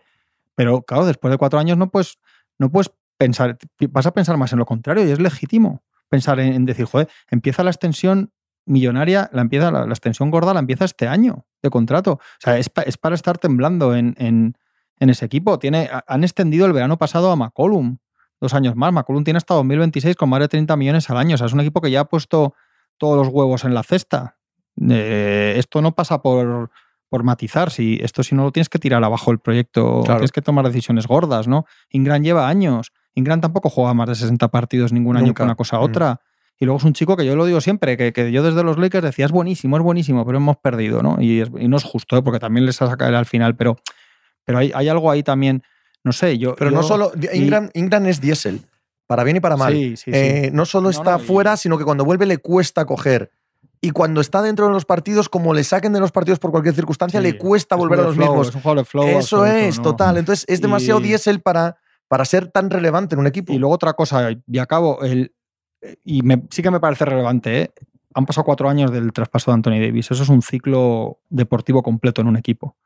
[0.54, 2.18] Pero claro, después de cuatro años no puedes,
[2.56, 3.58] no puedes pensar.
[3.90, 7.62] Vas a pensar más en lo contrario y es legítimo pensar en, decir, joder, empieza
[7.62, 8.32] la extensión
[8.68, 12.12] millonaria, la, empieza, la, extensión gorda la empieza este año de contrato.
[12.12, 14.54] O sea, es, para estar temblando en, en,
[14.98, 15.58] ese equipo.
[15.58, 17.98] Tiene, han extendido el verano pasado a McCollum
[18.40, 18.92] dos años más.
[18.92, 21.34] McCollum tiene hasta 2026 con más de 30 millones al año.
[21.34, 22.54] O sea, es un equipo que ya ha puesto
[22.98, 24.36] todos los huevos en la cesta.
[24.90, 26.70] Eh, esto no pasa por,
[27.08, 27.70] por matizar.
[27.70, 31.06] Si, esto si no lo tienes que tirar abajo el proyecto, tienes que tomar decisiones
[31.06, 31.64] gordas, ¿no?
[31.90, 32.92] Ingram lleva años.
[33.14, 36.18] Ingram tampoco juega más de 60 partidos ningún año con una cosa a mm.
[36.58, 39.04] Y luego es un chico que yo lo digo siempre, que, yo desde los Lakers
[39.04, 41.16] decía, es buenísimo, es buenísimo, pero hemos perdido, ¿no?
[41.20, 42.22] Y, no es justo, ¿eh?
[42.22, 43.76] porque también les ha sacado al final, pero,
[44.44, 45.62] pero hay, hay algo ahí también
[46.04, 46.54] no sé, yo.
[46.56, 47.12] Pero no solo.
[47.32, 48.62] Ingram, es diésel,
[49.06, 49.74] para bien y para mal.
[49.74, 53.30] Eh, no solo está fuera, sino que cuando vuelve le cuesta coger.
[53.80, 56.74] Y cuando está dentro de los partidos, como le saquen de los partidos por cualquier
[56.74, 58.52] circunstancia, le cuesta volver a los mismos.
[59.06, 60.16] Eso es, total.
[60.16, 61.76] Entonces es demasiado diésel para,
[62.08, 63.52] para ser tan relevante en un equipo.
[63.52, 65.32] Y luego otra cosa, y acabo, el,
[66.04, 67.72] y sí que me parece relevante, ¿eh?
[68.14, 70.10] han pasado cuatro años del traspaso de Anthony Davis.
[70.10, 72.76] Eso es un ciclo deportivo completo en un equipo.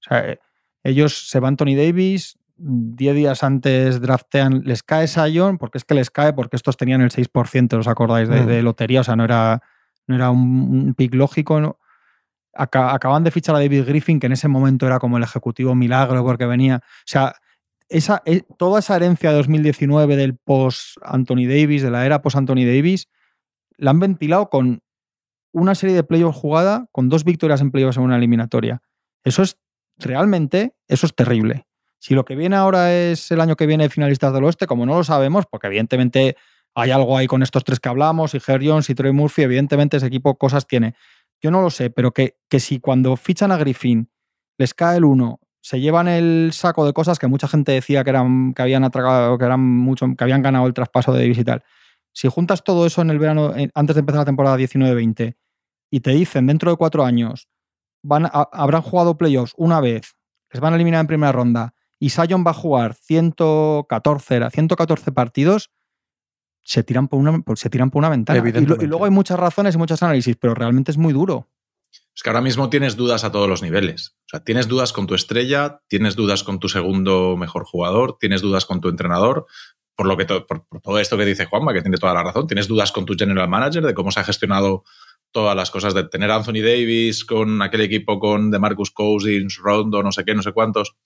[0.00, 0.40] O sea, eh,
[0.82, 5.94] ellos se va Anthony Davis, 10 días antes draftean, les cae Sion, porque es que
[5.94, 8.28] les cae, porque estos tenían el 6%, ¿os acordáis?
[8.28, 8.46] Mm.
[8.46, 9.62] De, lotería, o sea, no era,
[10.06, 11.78] no era un, pick lógico.
[12.54, 16.24] acaban de fichar a David Griffin, que en ese momento era como el ejecutivo milagro,
[16.24, 16.76] porque venía.
[16.76, 17.34] O sea,
[17.92, 22.36] esa, eh, toda esa herencia de 2019 del post Anthony Davis, de la era post
[22.36, 23.08] Anthony Davis,
[23.76, 24.82] la han ventilado con
[25.52, 28.82] una serie de playoffs jugada, con dos victorias en playoffs en una eliminatoria.
[29.24, 29.58] Eso es
[29.98, 31.66] realmente, eso es terrible.
[31.98, 34.96] Si lo que viene ahora es el año que viene finalistas del oeste, como no
[34.96, 36.36] lo sabemos, porque evidentemente
[36.74, 39.98] hay algo ahí con estos tres que hablamos, y Her Jones y Troy Murphy, evidentemente
[39.98, 40.94] ese equipo cosas tiene.
[41.40, 44.10] Yo no lo sé, pero que, que si cuando fichan a Griffin
[44.58, 48.10] les cae el uno, se llevan el saco de cosas que mucha gente decía que
[48.10, 51.44] eran que habían atragado, que eran mucho, que habían ganado el traspaso de Davis y
[51.44, 51.62] tal.
[52.12, 55.36] Si juntas todo eso en el verano, antes de empezar la temporada 19-20,
[55.90, 57.48] y te dicen dentro de cuatro años
[58.02, 60.16] van habrán jugado playoffs una vez,
[60.50, 65.70] les van a eliminar en primera ronda y Sion va a jugar 114, 114 partidos,
[66.64, 68.42] se tiran por una, se tiran por una ventana.
[68.48, 71.51] Y, luego hay muchas razones y muchos análisis, pero realmente es muy duro.
[72.14, 74.16] Es que ahora mismo tienes dudas a todos los niveles.
[74.26, 78.42] O sea, tienes dudas con tu estrella, tienes dudas con tu segundo mejor jugador, tienes
[78.42, 79.46] dudas con tu entrenador,
[79.96, 82.68] por lo que por, todo esto que dice Juanma, que tiene toda la razón, tienes
[82.68, 84.84] dudas con tu general manager de cómo se ha gestionado
[85.30, 90.02] todas las cosas de tener a Anthony Davis con aquel equipo con DeMarcus Cousins, Rondo,
[90.02, 90.96] no sé qué, no sé cuántos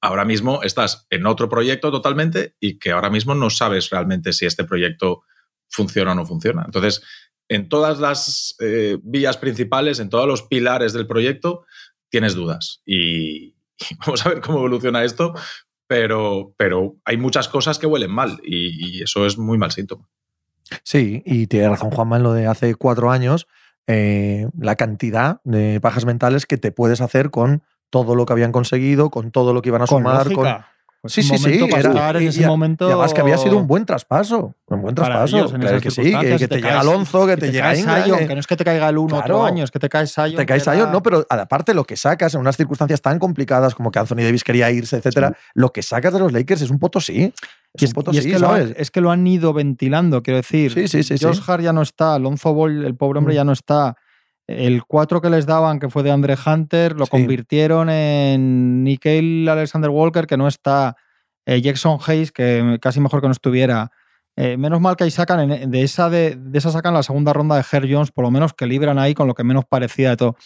[0.00, 4.46] ahora mismo estás en otro proyecto totalmente y que ahora mismo no sabes realmente si
[4.46, 5.22] este proyecto
[5.68, 6.62] funciona o no funciona.
[6.64, 7.02] Entonces,
[7.48, 11.64] en todas las eh, vías principales, en todos los pilares del proyecto,
[12.08, 12.82] tienes dudas.
[12.84, 13.54] Y,
[14.06, 15.34] vamos a ver cómo evoluciona esto,
[15.86, 20.08] pero, pero hay muchas cosas que huelen mal y, eso es muy mal síntoma.
[20.82, 23.48] Sí, y tiene razón Juanma en lo de hace cuatro años,
[23.86, 28.52] eh, la cantidad de pajas mentales que te puedes hacer con todo lo que habían
[28.52, 30.30] conseguido, con todo lo que iban a Con sumar.
[30.32, 30.46] con-.
[31.00, 31.60] Pues Sí, sí, sí.
[31.76, 32.88] era- en y- ese y- momento.
[32.88, 34.56] Y además que había sido un buen traspaso.
[34.66, 35.36] Un buen para traspaso.
[35.38, 37.76] ellos en que, que sí, que, que te, te llega Alonso, que, te te llega
[37.76, 38.04] Ingram.
[38.04, 39.36] Sion, que- que no es que te caiga el uno Claro.
[39.36, 40.34] otro año, es que te cae Sion.
[40.34, 43.20] te caes que a era- no, pero aparte lo que sacas en unas circunstancias tan
[43.20, 46.70] complicadas como que Anthony Davis quería irse, etcétera, lo que sacas de los Lakers es
[46.70, 47.32] un potosí.
[47.74, 49.52] Es Y es, un potosí, y es que lo han, es que lo han ido
[49.52, 50.72] ventilando, quiero decir.
[50.72, 51.24] Sí, sí, sí, sí.
[51.24, 53.36] Josh Hart ya no está, Alonso Ball, el pobre hombre, Mm.
[53.36, 53.94] ya no está.
[54.48, 57.10] El 4 que les daban, que fue de Andre Hunter, lo Sí.
[57.10, 60.96] convirtieron en Nickel Alexander Walker, que no está.
[61.50, 63.90] eh, Jackson Hayes, que casi mejor que no estuviera.
[64.36, 67.32] Eh, menos mal que ahí sacan, en- de esa, de, de esa sacan la segunda
[67.32, 70.10] ronda de Herr Jones, por lo menos que libran ahí con lo que menos parecía
[70.10, 70.36] de todo.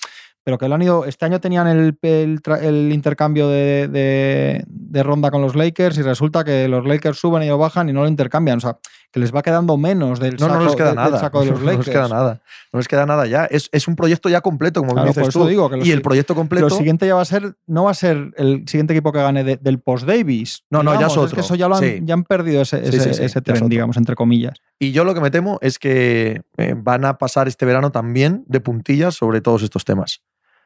[0.44, 1.04] Pero que lo han ido.
[1.04, 5.98] Este año tenían el, el tra- el intercambio de, de- de ronda con los Lakers
[5.98, 8.58] y resulta que los Lakers suben y ellos bajan y no lo intercambian.
[8.58, 8.78] O sea,
[9.12, 11.20] que les va quedando menos del No, saco, no les queda de- nada.
[11.20, 11.87] saco de los No Lakers.
[11.87, 12.40] les queda nada.
[12.72, 13.44] No les queda nada ya.
[13.44, 15.46] Es, es un proyecto ya completo, como Claro, dices tú.
[15.46, 16.68] digo que lo y el proyecto completo.
[16.68, 19.44] Lo siguiente ya va a ser, no va a ser el siguiente equipo que gane
[19.44, 20.64] de- del post-Davis.
[20.70, 21.35] No, no, ya es otro.
[21.35, 22.01] que eso ya, lo han, Sí.
[22.03, 24.59] ya han perdido ese, ese, sí, sí, ese ya es tren, digamos, entre comillas.
[24.79, 28.44] Y yo lo que me temo es que eh, van a pasar este verano también
[28.48, 30.22] de puntillas sobre todos estos temas.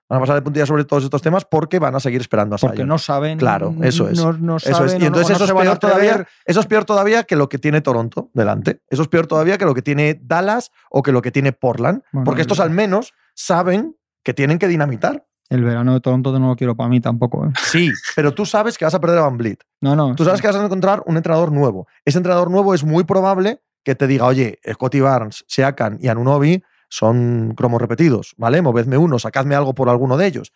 [0.08, 2.58] Van a pasar de puntillas sobre todos estos temas porque van a seguir esperando a
[2.58, 2.88] Porque Zion.
[2.88, 3.38] no saben.
[3.38, 4.16] Claro, eso es.
[4.18, 4.76] No, no Eso es.
[4.92, 7.58] saben, Y entonces no eso, es peor todavía, eso es peor todavía que lo que
[7.58, 8.82] tiene Toronto delante.
[8.88, 12.02] Eso es peor todavía que lo que tiene Dallas o que lo que tiene Portland.
[12.12, 15.26] Bueno, porque estos al menos saben que tienen que dinamitar.
[15.48, 17.46] El verano de Toronto no lo quiero para mí tampoco.
[17.46, 17.50] ¿eh?
[17.64, 19.60] Sí, pero tú sabes que vas a perder a Van Vliet.
[19.80, 20.14] No, no.
[20.16, 21.86] Tú sabes que vas a encontrar un entrenador nuevo.
[22.04, 26.62] Ese entrenador nuevo es muy probable que te diga, oye, Scotty Barnes, Seakan y Anunobi
[26.88, 28.62] son cromos repetidos, ¿vale?
[28.62, 30.52] Movedme uno, sacadme algo por alguno de ellos.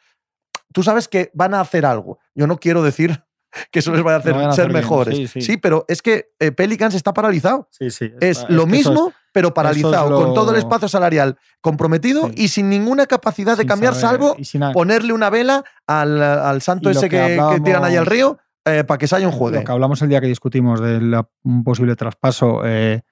[0.72, 2.18] Tú sabes que van a hacer algo.
[2.34, 3.24] Yo no quiero decir
[3.72, 5.30] que eso les vaya a hacer Lo van a ser bien, mejores.
[5.30, 5.56] sí, sí.
[5.56, 7.68] pero es que eh, Pelicans está paralizado.
[7.72, 8.12] Sí, sí.
[8.20, 12.34] Es, lo que eso mismo, pero paralizado, lo- con todo el espacio salarial comprometido Sí.
[12.36, 16.62] y sin ninguna capacidad de sin cambiar, saber- salvo sin ponerle una vela al, al
[16.62, 19.58] santo lo ese que que, que hablábamos- tiran ahí al río para que Sion juegue.
[19.58, 23.02] Lo que hablamos el día que discutimos de la- un posible traspaso, eh,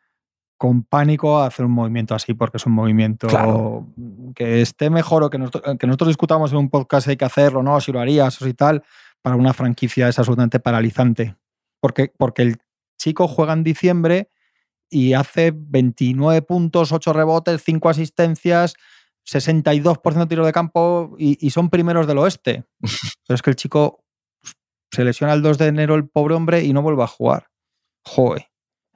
[0.58, 3.86] con pánico a hacer un movimiento así, porque es un movimiento Claro.
[4.34, 7.62] que esté mejor o que nosotros, que nosotros discutamos en un podcast hay que hacerlo,
[7.62, 8.82] no, si lo harías o si tal,
[9.22, 11.36] para una franquicia es absolutamente paralizante.
[11.80, 12.56] Porque, porque el
[12.98, 14.30] chico juega en diciembre
[14.90, 18.74] y hace 29 puntos, 8 rebotes, 5 asistencias,
[19.30, 22.64] 62% de tiro de campo y, y son primeros del oeste.
[23.26, 24.02] Pero es que el chico
[24.90, 27.48] se lesiona el 2 de enero el pobre hombre y no vuelve a jugar.
[28.04, 28.46] Joder.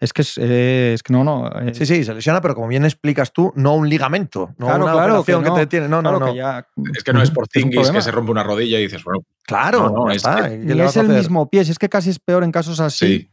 [0.02, 1.46] Es que es, eh, es que no, no.
[1.60, 4.82] eh, Sí, sí, se lesiona, pero como bien explicas tú, no un ligamento, no Claro,
[4.84, 5.86] una claro, operación que te tiene.
[5.88, 6.32] No, claro no, no.
[6.32, 6.66] que ya.
[6.96, 7.92] Es que no es por problema.
[7.92, 10.48] que se rompe una rodilla y dices, bueno, Claro, No, es está.
[10.48, 12.10] que- ¿y qué Ni le vas es a el mismo pie, si es que casi
[12.10, 13.06] es peor en casos así.
[13.06, 13.28] sí.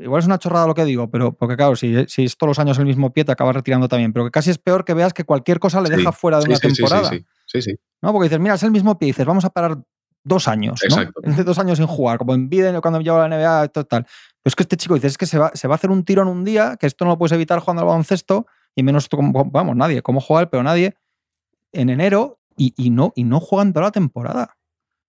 [0.00, 2.58] Igual es una chorrada lo que digo, pero porque claro, si, si es todos los
[2.58, 4.12] años el mismo pie, te acabas retirando también.
[4.12, 5.96] Pero que casi es peor que veas que cualquier cosa le Sí.
[5.96, 7.08] deja fuera de Sí, una sí, sí, sí, temporada.
[7.10, 7.74] Sí, sí, sí.
[8.02, 8.12] ¿no?
[8.12, 9.78] Porque dices, mira, es el mismo pie, y dices, vamos a parar
[10.24, 10.96] dos años, ¿no?
[10.96, 11.20] Exacto.
[11.24, 14.04] Hace dos años sin jugar, como en Biden cuando lleva a la NBA, total.
[14.04, 16.04] Pero es que este chico dices, es que se va, se va a hacer un
[16.04, 19.08] tiro en un día, que esto no lo puedes evitar jugando al baloncesto, y menos
[19.10, 20.96] vamos, nadie, cómo jugar, pero nadie,
[21.72, 24.56] en enero, y, y no, y no juegan toda la temporada.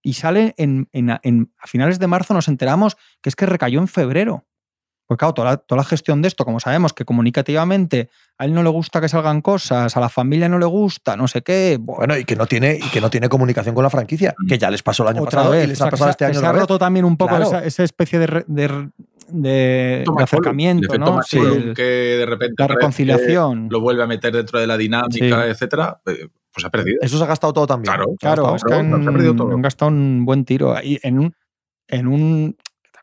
[0.01, 3.79] Y sale en, en- en- a finales de marzo, nos enteramos que es que recayó
[3.79, 4.45] en febrero.
[5.07, 8.53] Pues claro, toda la, toda la gestión de esto, como sabemos que comunicativamente a él
[8.55, 11.77] no le gusta que salgan cosas, a la familia no le gusta, no sé qué.
[11.79, 14.71] Bueno, y que no tiene y que no tiene comunicación con la franquicia, que ya
[14.71, 15.65] les pasó el año otra pasado vez.
[15.65, 16.61] y les o sea, ha que pasado se- este que año se ha vez.
[16.61, 17.45] roto también un poco Claro.
[17.45, 18.89] esa, esa especie de, de,
[19.29, 21.21] de- de acercamiento, ¿no?
[21.21, 21.39] Sí,
[21.75, 23.67] que de repente la parece reconciliación.
[23.69, 25.49] lo vuelve a meter dentro de la dinámica, Sí.
[25.51, 26.97] etcétera, eh, pues ha perdido.
[27.01, 27.93] Eso se ha gastado todo también.
[27.93, 28.55] Claro, Se ha Claro, gastado.
[28.55, 29.51] es que no, han, se ha perdido todo.
[29.53, 30.75] han gastado un buen tiro.
[30.83, 31.35] Y en un.
[31.87, 32.57] En un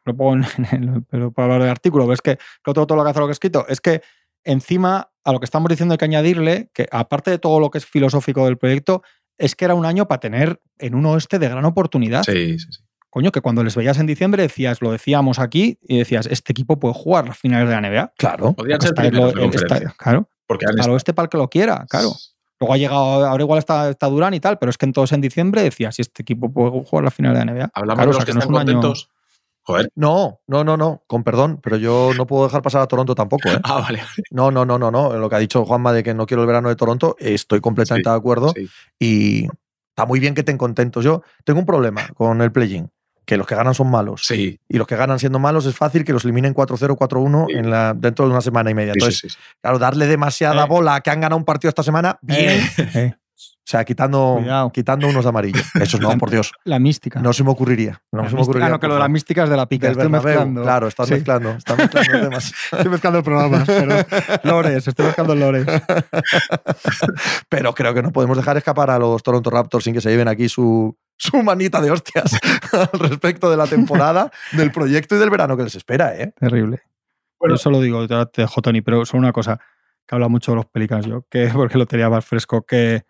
[0.04, 2.96] lo pongo en el- pero para hablar del artículo, pero es que, que todo, todo
[2.98, 4.02] lo que hace lo que he escrito, es que
[4.44, 7.78] encima a lo que estamos diciendo hay que añadirle que, aparte de todo lo que
[7.78, 9.02] es filosófico del proyecto,
[9.38, 12.22] es que era un año para tener en un oeste de gran oportunidad.
[12.24, 12.80] Sí, sí, sí.
[13.08, 16.80] Coño, que cuando les veías en diciembre decías, lo decíamos aquí, y decías, este equipo
[16.80, 18.12] puede jugar las finales de la NBA.
[18.16, 18.54] Claro.
[18.54, 21.48] Podrían ser el- de el- está- claro, porque al estado- oeste para el que lo
[21.48, 22.10] quiera, claro.
[22.58, 25.20] Luego ha llegado, ahora igual está, está Durán y tal, pero es que entonces en
[25.20, 27.70] diciembre decías, si este equipo puede jugar la final de la NBA.
[27.74, 29.10] Hablamos Claro, de o los sea, que no es están año- contentos.
[29.64, 29.88] Joder.
[29.94, 33.48] No, no, no, no, con perdón, pero yo no puedo dejar pasar a Toronto tampoco,
[33.48, 33.58] ¿eh?
[33.64, 34.02] Ah, vale.
[34.30, 35.12] No, no, no, no, no.
[35.16, 38.08] Lo que ha dicho Juanma de que no quiero el verano de Toronto, estoy completamente
[38.08, 38.52] Sí, de acuerdo.
[38.56, 38.68] Sí.
[38.98, 39.44] Y
[39.90, 41.04] está muy bien que estén contentos.
[41.04, 42.90] Yo tengo un problema con el play-in,
[43.24, 44.22] que los que ganan son malos.
[44.26, 47.54] Sí, Y los que ganan siendo malos es fácil que los eliminen 4-0, 4-1 Sí.
[47.56, 48.94] en la, dentro de una semana y media.
[48.94, 49.58] sí, sí, Entonces, sí, sí.
[49.60, 50.68] claro, darle demasiada Eh.
[50.68, 52.60] bola a que han ganado un partido esta semana, bien.
[52.94, 53.14] Eh,
[53.58, 54.70] O sea, quitando, Cuidado.
[54.72, 55.60] quitando unos de amarillo.
[55.80, 56.52] Eso no, por Dios.
[56.64, 57.20] la mística.
[57.20, 58.02] No se me ocurriría.
[58.12, 58.68] No La se me mística- ocurriría.
[58.70, 59.86] no, que lo de la mística es de la pica.
[59.86, 60.62] Del Estoy Bernabéu, mezclando.
[60.62, 61.14] Claro, estás Sí.
[61.14, 61.50] mezclando.
[61.52, 62.52] Estás mezclando temas.
[62.72, 63.96] Estoy mezclando programas, pero
[64.44, 65.66] Lores, estoy mezclando Lores.
[67.48, 70.28] Pero creo que no podemos dejar escapar a los Toronto Raptors sin que se lleven
[70.28, 72.32] aquí su, su manita de hostias
[72.72, 76.32] al respecto de la temporada, del proyecto y del verano que les espera, ¿eh?
[76.38, 76.80] Terrible.
[77.38, 79.58] Bueno, Yo solo digo, te dejo, Tony, pero solo una cosa
[80.06, 83.04] que habla mucho de los Pelicans, yo, que porque lo tenía más fresco, que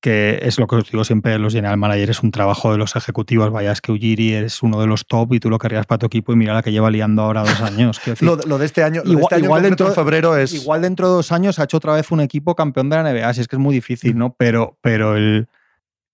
[0.00, 2.96] que es lo que os digo siempre los general managers, es un trabajo de los
[2.96, 3.50] ejecutivos.
[3.50, 6.06] Vaya, es que Ujiri es uno de los top y tú lo querrías para tu
[6.06, 8.00] equipo y mira la que lleva liando ahora dos años.
[8.20, 10.54] lo, de este año, igual, dentro de febrero es.
[10.54, 13.34] Igual dentro de dos años ha hecho otra vez un equipo campeón de la NBA,
[13.34, 14.34] si es que es muy difícil, ¿no?
[14.38, 15.48] Pero, pero el,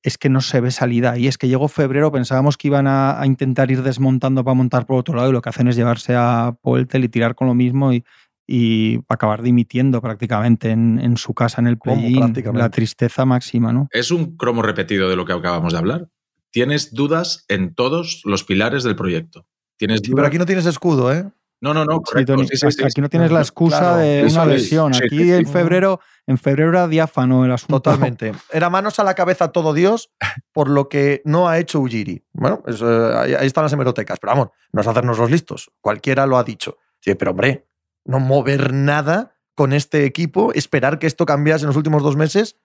[0.06, 1.18] es que no se ve salida.
[1.18, 4.98] Y es que llegó febrero, pensábamos que iban a, intentar ir desmontando para montar por
[4.98, 7.92] otro lado y lo que hacen es llevarse a Poeltel y tirar con lo mismo
[7.92, 8.04] y,
[8.46, 12.14] y acabar dimitiendo prácticamente en, su casa en el play
[12.52, 13.88] La tristeza máxima, ¿no?
[13.90, 16.08] Es un cromo repetido de lo que acabamos de hablar.
[16.50, 19.46] Tienes dudas en todos los pilares del proyecto.
[19.76, 21.30] Tienes pero aquí no tienes escudo, ¿eh?
[21.60, 22.02] No, no, no.
[22.14, 24.94] aquí no tienes la excusa de una lesión.
[24.94, 27.80] Aquí en febrero, en febrero era diáfano el asunto.
[27.80, 28.32] Totalmente.
[28.52, 30.10] Era manos a la cabeza todo Dios
[30.52, 32.24] por lo que no ha hecho Ujiri.
[32.32, 34.18] Bueno, ahí, están las hemerotecas.
[34.20, 35.70] Pero vamos, no es hacernos los listos.
[35.80, 36.76] Cualquiera lo ha dicho.
[37.00, 37.65] Sí, pero hombre,
[38.06, 42.56] no mover nada con este equipo, esperar que esto cambiase en los últimos dos meses.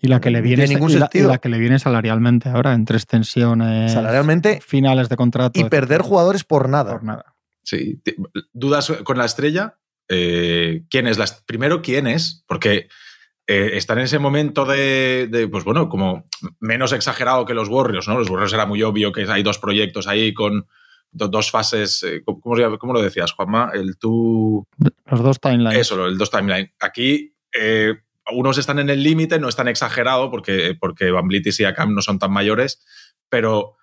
[0.00, 4.60] Y la que le viene, ningún la, que le viene salarialmente ahora, entre extensiones, salarialmente,
[4.60, 5.58] finales de contrato.
[5.58, 6.92] Y perder jugadores por nada.
[6.92, 7.36] Por nada.
[7.62, 8.02] Sí.
[8.52, 9.78] ¿Dudas con la estrella?
[10.08, 11.16] Eh, ¿Quién es?
[11.16, 12.44] La, primero, ¿quién es?
[12.48, 12.88] Porque
[13.46, 16.24] eh, está en ese momento de, pues bueno, como
[16.60, 18.18] menos exagerado que los Warriors, ¿no?
[18.18, 20.66] Los Warriors era muy obvio que hay dos proyectos ahí con
[21.14, 23.70] dos fases, eh, ¿cómo, lo decías, Juanma?
[23.72, 24.66] El tú...
[25.06, 25.78] Los dos timelines.
[25.78, 26.72] Eso, el dos timelines.
[26.80, 27.94] Aquí eh,
[28.32, 32.02] unos están en el límite, no están exagerado porque, porque Van Vliet y Siakam no
[32.02, 32.84] son tan mayores,
[33.28, 33.76] pero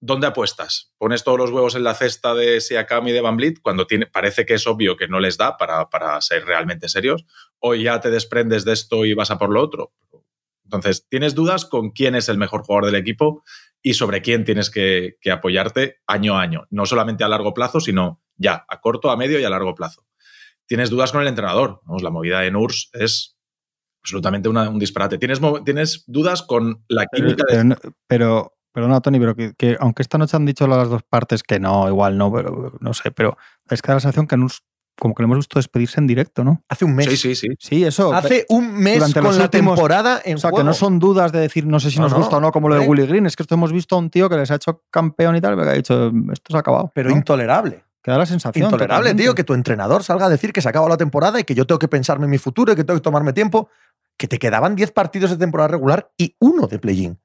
[0.00, 0.92] ¿dónde apuestas?
[0.98, 4.06] ¿Pones todos los huevos en la cesta de Siakam y de Van Vliet cuando tiene,
[4.06, 7.24] parece que es obvio que no les da para, para ser realmente serios?
[7.58, 9.92] ¿O ya te desprendes de esto y vas a por lo otro?
[10.68, 13.42] Entonces, ¿tienes dudas con quién es el mejor jugador del equipo?
[13.82, 18.20] y sobre quién tienes que, apoyarte año a año, no solamente a largo plazo, sino
[18.36, 20.04] ya, a corto, a medio y a largo plazo.
[20.66, 21.80] Tienes dudas con el entrenador.
[21.86, 23.36] Vamos, la movida de NURS es
[24.02, 25.18] absolutamente un disparate.
[25.18, 27.76] ¿Tienes, ¿Tienes dudas con la química pero, de...
[28.06, 31.88] Pero, perdona, Tony, pero que, aunque esta noche han dicho las dos partes que no,
[31.88, 33.38] igual no, pero no sé, pero
[33.70, 34.62] es que da la sensación que NURS
[34.98, 36.62] como que lo hemos visto despedirse en directo, ¿no?
[36.68, 37.08] Hace un mes.
[37.08, 37.48] Sí, sí, sí.
[37.58, 38.12] Sí, eso.
[38.12, 41.66] Hace un mes con la temporada en O sea, que no son dudas de decir
[41.66, 42.88] no sé si nos gusta o no, como lo de ¿Eh?
[42.88, 43.26] Willy Green.
[43.26, 45.56] Es que esto hemos visto a un tío que les ha hecho campeón y tal,
[45.56, 46.90] que ha dicho, esto se ha acabado.
[46.94, 47.84] Pero intolerable.
[48.02, 48.64] Que da la sensación.
[48.64, 51.44] Intolerable, tío, que tu entrenador salga a decir que se ha acabado la temporada y
[51.44, 53.68] que yo tengo que pensarme en mi futuro y que tengo que tomarme tiempo.
[54.16, 57.18] Que te quedaban 10 partidos de temporada regular y uno de play-in.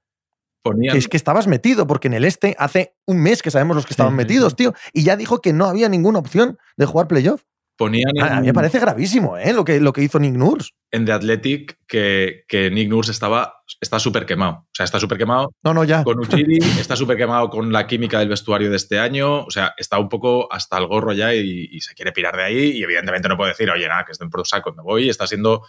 [0.91, 3.86] Que es que estabas metido, porque en el este hace un mes que sabemos los
[3.86, 4.73] que estaban metidos, tío.
[4.93, 7.43] Y ya dijo que no había ninguna opción de jugar playoff.
[7.75, 9.51] Ponían a, mí me parece gravísimo ¿eh?
[9.51, 10.69] lo, que, lo que hizo Nick Nurse.
[10.91, 14.53] En The Athletic que, que Nick Nurse estaba está súper quemado.
[14.53, 15.53] O sea, está súper quemado.
[15.63, 16.03] No, no, ya.
[16.03, 19.43] Con Uchiri, está súper quemado con la química del vestuario de este año.
[19.43, 22.71] O sea, está un poco hasta el gorro ya y, se quiere pirar de ahí.
[22.77, 25.09] Y evidentemente no puede decir, oye, nada, que estoy por saco, me voy.
[25.09, 25.63] Está siendo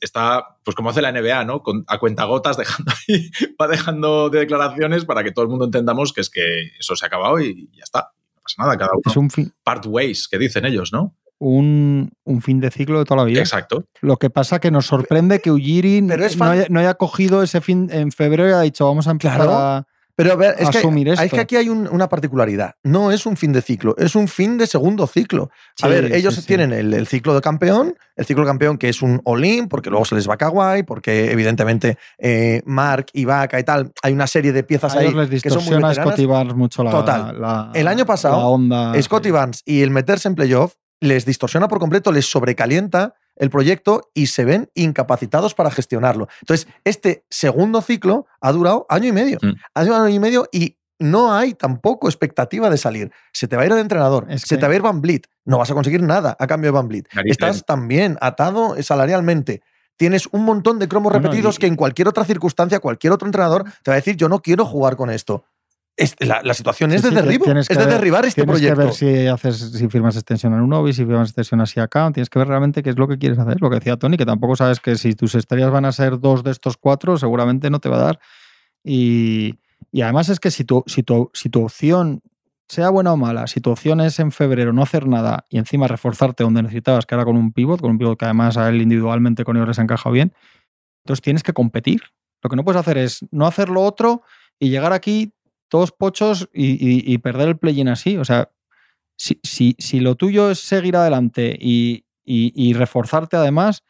[0.00, 1.62] está, pues como hace la NBA, ¿no?
[1.62, 3.30] Con, a cuentagotas dejando ahí,
[3.60, 7.04] va dejando de declaraciones para que todo el mundo entendamos que es que eso se
[7.04, 8.12] ha acabado y ya está.
[8.34, 9.02] No pasa nada, cada uno.
[9.04, 9.52] Es un fin.
[9.62, 11.14] Part ways, que dicen ellos, ¿no?
[11.38, 13.40] Un, fin de ciclo de toda la vida.
[13.40, 13.84] Exacto.
[14.00, 18.48] Lo que pasa que nos sorprende que Ujiri no, haya, cogido ese fin en febrero
[18.48, 21.56] y ha dicho vamos a empezar a, pero a ver, es que, Es que aquí
[21.56, 22.76] hay una particularidad.
[22.84, 25.50] No es un fin de ciclo, es un fin de segundo ciclo.
[25.82, 29.20] a ver, ellos tienen el, ciclo de campeón, el ciclo de campeón que es un
[29.24, 33.92] all-in, porque luego se les va Kawhi, porque evidentemente eh, Mark y Vaca y tal,
[34.02, 36.54] hay una serie de piezas ahí que son muy veteranas.
[36.54, 37.70] mucho la, Total.
[37.74, 38.56] el año pasado,
[39.00, 44.10] Scotty Barnes y el meterse en playoff les distorsiona por completo, les sobrecalienta el proyecto
[44.14, 46.28] y se ven incapacitados para gestionarlo.
[46.40, 49.38] Entonces, este segundo ciclo ha durado año y medio.
[49.42, 49.52] Mm.
[49.74, 53.12] Ha durado año y medio y no hay tampoco expectativa de salir.
[53.32, 55.58] Se te va a ir el entrenador, se te va a ir Van Blit, no
[55.58, 57.08] vas a conseguir nada a cambio de Van Blit.
[57.24, 59.62] Estás también atado salarialmente.
[59.96, 63.90] Tienes un montón de cromos repetidos que en cualquier otra circunstancia, cualquier otro entrenador te
[63.90, 65.44] va a decir, yo no quiero jugar con esto
[66.18, 68.80] la, situación es de derribo, es de derribar este proyecto.
[68.80, 71.78] Tienes que ver si, haces, si firmas extensión en un Unovi, si firmas extensión así
[71.78, 72.10] acá.
[72.12, 73.60] Tienes que ver realmente qué es lo que quieres hacer.
[73.60, 76.42] Lo que decía Tony, que tampoco sabes que si tus estrellas van a ser dos
[76.42, 78.20] de estos cuatro, seguramente no te va a dar.
[78.82, 79.54] Y,
[80.02, 82.22] además es que si tu, si, tu, si tu opción,
[82.68, 85.86] sea buena o mala, si tu opción es en febrero no hacer nada y encima
[85.86, 88.82] reforzarte donde necesitabas, que era con un pivot, con un pivot que además a él
[88.82, 90.32] individualmente con ellos les ha encajado bien,
[91.04, 92.00] entonces tienes que competir.
[92.42, 94.22] Lo que no puedes hacer es no hacer lo otro
[94.58, 95.34] y llegar aquí
[95.74, 98.16] todos pochos y, perder el play-in así.
[98.16, 98.48] O sea,
[99.16, 99.40] si,
[99.76, 102.04] si, lo tuyo es seguir adelante y,
[102.74, 103.82] reforzarte además,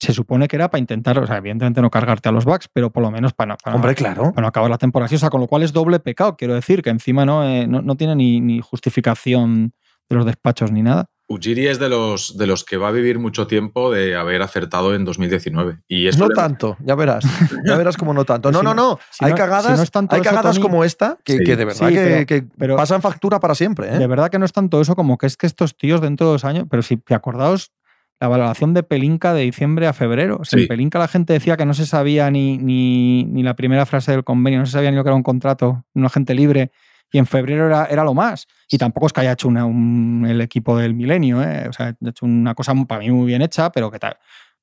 [0.00, 2.90] se supone que era para intentar, o sea, evidentemente no cargarte a los Bucks, pero
[2.90, 4.32] por lo menos para, para, Hombre, claro.
[4.32, 5.14] para no acabar la temporada así.
[5.14, 7.82] O sea, con lo cual es doble pecado, quiero decir, que encima no, eh, no,
[7.82, 9.74] no tiene ni, ni justificación
[10.10, 11.08] de los despachos ni nada.
[11.30, 14.94] Ujiri es de los, de los que va a vivir mucho tiempo de haber acertado
[14.94, 15.78] en 2019.
[15.86, 17.22] Y No le- tanto, ya verás.
[17.66, 18.50] Ya verás como no tanto.
[18.52, 20.84] No, Si no, no- si hay no- cagadas, si no es tanto hay cagadas como
[20.84, 21.44] esta que, Sí.
[21.44, 23.88] que de verdad Sí, que, pero- que pero- pasan factura para siempre.
[23.94, 23.98] ¿eh?
[23.98, 26.32] De verdad que no es tanto eso como que es que estos tíos dentro de
[26.32, 27.72] dos años, pero si te acordaos
[28.20, 30.38] la valoración de Pelinka de diciembre a febrero.
[30.40, 30.62] O sea, Sí.
[30.64, 34.10] en Pelinka la gente decía que no se sabía ni, ni, ni la primera frase
[34.12, 36.72] del convenio, no se sabía ni lo que era un contrato, un agente libre.
[37.10, 38.46] Y en febrero era, era lo más.
[38.70, 41.66] Y tampoco es que haya hecho una- un- el equipo del milenio, ¿eh?
[41.68, 44.16] O sea, ha hecho una cosa para mí muy bien hecha, pero que tal.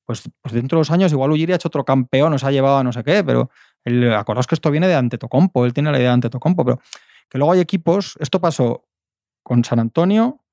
[0.04, 2.78] Pues, pues dentro de dos años igual Ujiri ha hecho otro campeón, nos ha llevado
[2.78, 3.50] a no sé qué, pero
[3.84, 6.80] el, acordaos que esto viene de Antetokounmpo, él tiene la idea de Antetokounmpo, pero
[7.28, 8.84] que luego hay equipos, esto pasó
[9.42, 10.44] con San Antonio,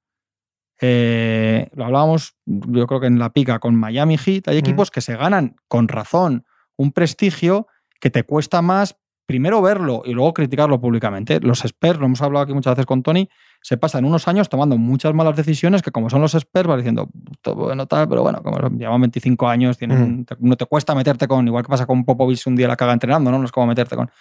[0.82, 5.02] eh, lo hablábamos yo creo que en la pica con Miami Heat, hay equipos que
[5.02, 7.68] se ganan con razón un prestigio
[8.00, 11.40] que te cuesta más primero verlo y luego criticarlo públicamente.
[11.42, 13.30] Los Spurs, lo hemos hablado aquí muchas veces con Tony,
[13.62, 17.10] se pasan unos años tomando muchas malas decisiones que como son los Spurs vas diciendo,
[17.42, 21.28] "Todo bueno, tal, pero bueno, como llevan 25 años, tienen, te- no te cuesta meterte
[21.28, 23.40] con, igual que pasa con Popovich un día la caga entrenando, ¿no?
[23.40, 24.12] No es como meterte con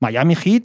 [0.00, 0.64] Miami Heat,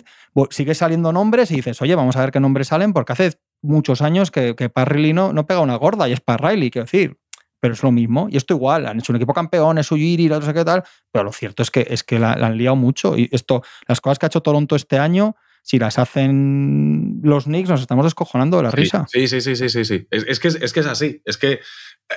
[0.51, 4.01] sigue saliendo nombres y dices, oye, vamos a ver qué nombres salen, porque hace muchos
[4.01, 4.69] años que, que
[5.13, 7.17] no, no pega una gorda y es para Riley, quiero decir.
[7.59, 8.27] Pero es lo mismo.
[8.29, 10.83] Y esto igual, han hecho un equipo campeón, es Ujiri, no sé qué tal.
[11.11, 13.17] Pero lo cierto es que, es que la, la han liado mucho.
[13.17, 15.35] Y esto, las cosas que ha hecho Toronto este año,
[15.67, 19.05] si las hacen los Knicks, nos estamos descojonando de la Sí, risa.
[19.11, 19.83] Sí, sí, sí, sí, sí.
[19.83, 20.07] sí.
[20.09, 21.21] Es, es que, es, que es así.
[21.25, 21.59] Es que.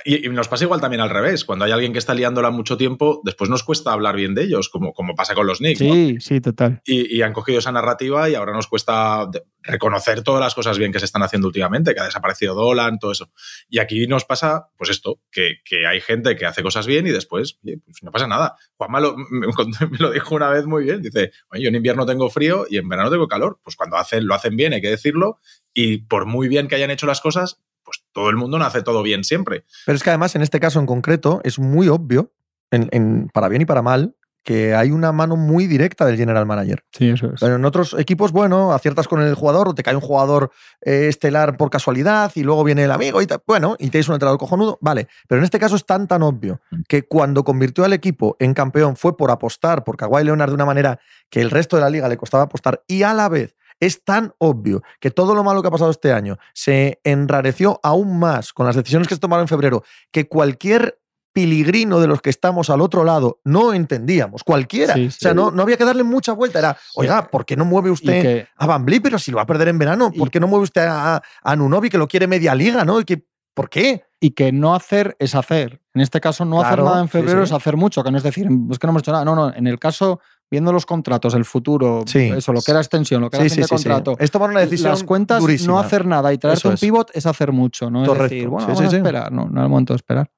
[0.05, 1.43] Y, y nos pasa igual también al revés.
[1.43, 4.69] Cuando hay alguien que está liándola mucho tiempo, después nos cuesta hablar bien de ellos,
[4.69, 5.81] como, como pasa con los Knicks.
[5.81, 5.93] ¿no?
[5.93, 6.81] Sí, sí, total.
[6.85, 9.27] Y, y han cogido esa narrativa y ahora nos cuesta
[9.63, 13.11] reconocer todas las cosas bien que se están haciendo últimamente, que ha desaparecido Dolan, todo
[13.11, 13.31] eso.
[13.69, 17.11] Y aquí nos pasa, pues esto, que, que hay gente que hace cosas bien y
[17.11, 18.55] después, pues no pasa nada.
[18.77, 19.47] Juanma lo- me,
[19.91, 22.77] me lo dijo una vez muy bien, dice, oye, yo en invierno tengo frío y
[22.77, 23.40] en verano tengo calor.
[23.63, 25.39] Pues cuando hacen, lo hacen bien, hay que decirlo,
[25.73, 28.83] y por muy bien que hayan hecho las cosas, pues todo el mundo no hace
[28.83, 29.65] todo bien siempre.
[29.85, 32.31] Pero es que además en este caso en concreto es muy obvio,
[32.71, 36.83] en- para bien y para mal, que hay una mano muy directa del general manager.
[36.91, 37.39] Sí, eso es.
[37.39, 41.07] Pero en otros equipos, bueno, aciertas con el jugador o te cae un jugador eh,
[41.07, 43.41] estelar por casualidad y luego viene el amigo y tal.
[43.45, 45.07] Bueno, y tienes un entrenador cojonudo, vale.
[45.27, 48.95] Pero en este caso es tan, tan obvio que cuando convirtió al equipo en campeón
[48.95, 52.09] fue por apostar por Kawhi Leonard de una manera que el resto de la liga
[52.09, 55.67] le costaba apostar y a la vez es tan obvio que todo lo malo que
[55.67, 59.47] ha pasado este año se enrareció aún más con las decisiones que se tomaron en
[59.47, 61.00] febrero que cualquier
[61.33, 64.93] piligrino de los que estamos al otro lado no entendíamos, cualquiera.
[64.95, 66.59] Sí, O sea, no, no había que darle mucha vuelta.
[66.59, 69.47] Era, oiga, ¿por qué no mueve usted que- a Van pero si lo va a
[69.47, 70.11] perder en verano?
[70.11, 72.99] ¿Por Y- qué no mueve usted a, a Nunobi, que lo quiere media liga, ¿no?
[72.99, 74.03] Y que, ¿Por qué?
[74.19, 75.81] y que no hacer es hacer.
[75.93, 77.45] En este caso, no hacer nada en febrero sí.
[77.49, 79.25] es hacer mucho, que no es decir, es que no hemos hecho nada.
[79.25, 80.19] No, no, en el caso,
[80.49, 82.29] viendo los contratos, el futuro, Sí.
[82.37, 84.15] eso, lo que era extensión, lo que era Sí, sí, contrato.
[84.19, 85.73] Es tomar una decisión Las cuentas, durísima.
[85.73, 86.79] no hacer nada y traerte Eso un es.
[86.81, 88.35] pivot es hacer mucho, no es Correcto.
[88.35, 90.29] decir, bueno, vamos a esperar, no, no es el momento de esperar.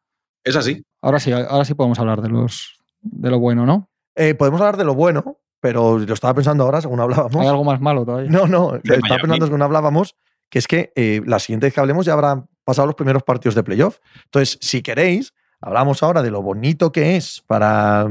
[0.44, 0.84] Es así.
[1.02, 3.90] Ahora sí, ahora sí podemos hablar de los de lo bueno, ¿no?
[4.16, 7.36] Eh, podemos hablar de lo bueno, pero lo estaba pensando ahora, según hablábamos.
[7.36, 8.30] Hay algo más malo todavía.
[8.30, 9.22] No, no, lo estaba Miami.
[9.22, 10.16] pensando según hablábamos,
[10.50, 13.56] que es que eh, la siguiente vez que hablemos ya habrán pasado los primeros partidos
[13.56, 14.00] de playoff.
[14.26, 18.08] Entonces, si queréis, hablamos ahora de lo bonito que es para,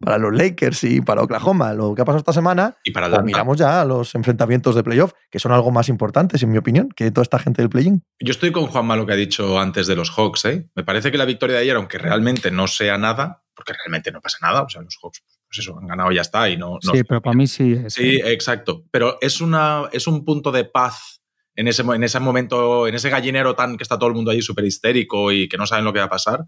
[0.00, 2.76] para los Lakers y para Oklahoma lo que ha pasado esta semana.
[2.84, 3.24] Y para Atlanta.
[3.24, 7.10] miramos ya los enfrentamientos de playoff, que son algo más importantes, en mi opinión, que
[7.10, 8.02] toda esta gente del play-in.
[8.20, 10.44] Yo estoy con Juanma lo que ha dicho antes de los Hawks.
[10.46, 10.68] ¿eh?
[10.74, 14.20] Me parece que la victoria de ayer, aunque realmente no sea nada, porque realmente no
[14.20, 16.48] pasa nada, o sea, los Hawks, pues eso, han ganado y ya está.
[16.48, 17.94] Y no, no- sí, pero para mí sí es.
[17.94, 18.84] Sí, exacto.
[18.90, 21.22] Pero es, una, es un punto de paz
[21.56, 24.42] en ese, en ese momento, en ese gallinero tan que está todo el mundo ahí
[24.42, 26.44] súper histérico y que no saben lo que va a pasar.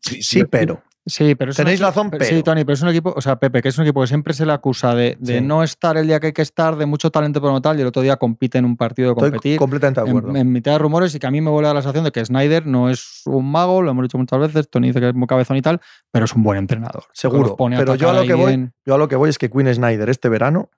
[0.00, 0.82] Sí, Sí, pero.
[1.08, 3.36] Sí, pero es un Tenéis equipo- razón, Sí, Tony, pero es un equipo, o sea,
[3.36, 5.40] Pepe, que es un equipo que siempre se le acusa de, de Sí.
[5.44, 7.82] no estar el día que hay que estar, de mucho talento pero no tal, y
[7.82, 9.58] el otro día compite en un partido de Estoy competir.
[9.58, 10.30] completamente de acuerdo.
[10.30, 12.10] En, en mitad de rumores y que a mí me vuelve a la sensación de
[12.10, 15.14] que Snyder no es un mago, lo hemos dicho muchas veces, Tony dice que es
[15.14, 15.80] muy cabezón y tal,
[16.10, 17.04] pero es un buen entrenador.
[17.12, 17.42] Seguro.
[17.42, 19.48] Los pone Pero yo a lo que voy, yo a lo que voy es que
[19.48, 20.70] Quinn Snyder este verano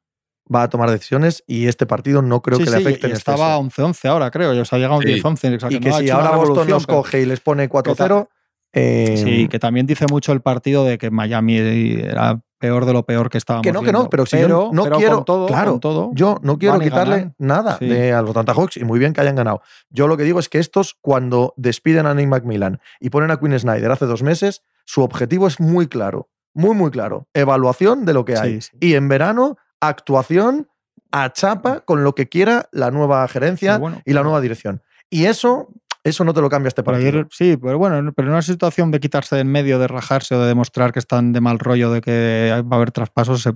[0.54, 3.10] va a tomar decisiones y este partido no creo Sí, que le sí, afecte y
[3.12, 3.86] en estaba exceso.
[3.86, 4.50] 11-11 ahora, creo.
[4.60, 5.08] O sea, ha llegado a un Sí.
[5.08, 5.56] 10-11.
[5.56, 8.28] o sea, Y no que si ahora Boston nos pero- coge y les pone 4-0,
[8.72, 13.04] eh, Sí, que también dice mucho el partido de que Miami era peor de lo
[13.06, 15.46] peor que estábamos que no, que no, pero si yo no pero quiero, con todo,
[15.46, 17.34] claro, con todo, yo no quiero quitarle ganan.
[17.38, 17.86] nada Sí.
[17.86, 19.62] de a los Atlanta Hawks y muy bien que hayan ganado.
[19.90, 23.38] Yo lo que digo es que estos, cuando despiden a Nick McMillan y ponen a
[23.38, 27.28] Quinn Snyder hace dos meses, su objetivo es muy claro, muy, muy claro.
[27.32, 28.60] Evaluación de lo que hay.
[28.60, 28.76] Sí, sí.
[28.80, 30.68] Y en verano, actuación
[31.12, 34.82] a chapa con lo que quiera la nueva gerencia bueno, y la nueva dirección.
[35.10, 35.68] Y eso
[36.08, 37.08] Eso no te lo cambia este partido.
[37.08, 40.34] ayer- sí, pero bueno, pero en una situación de quitarse de en medio, de rajarse
[40.34, 43.52] o de demostrar que están de mal rollo, de que va a haber traspasos, se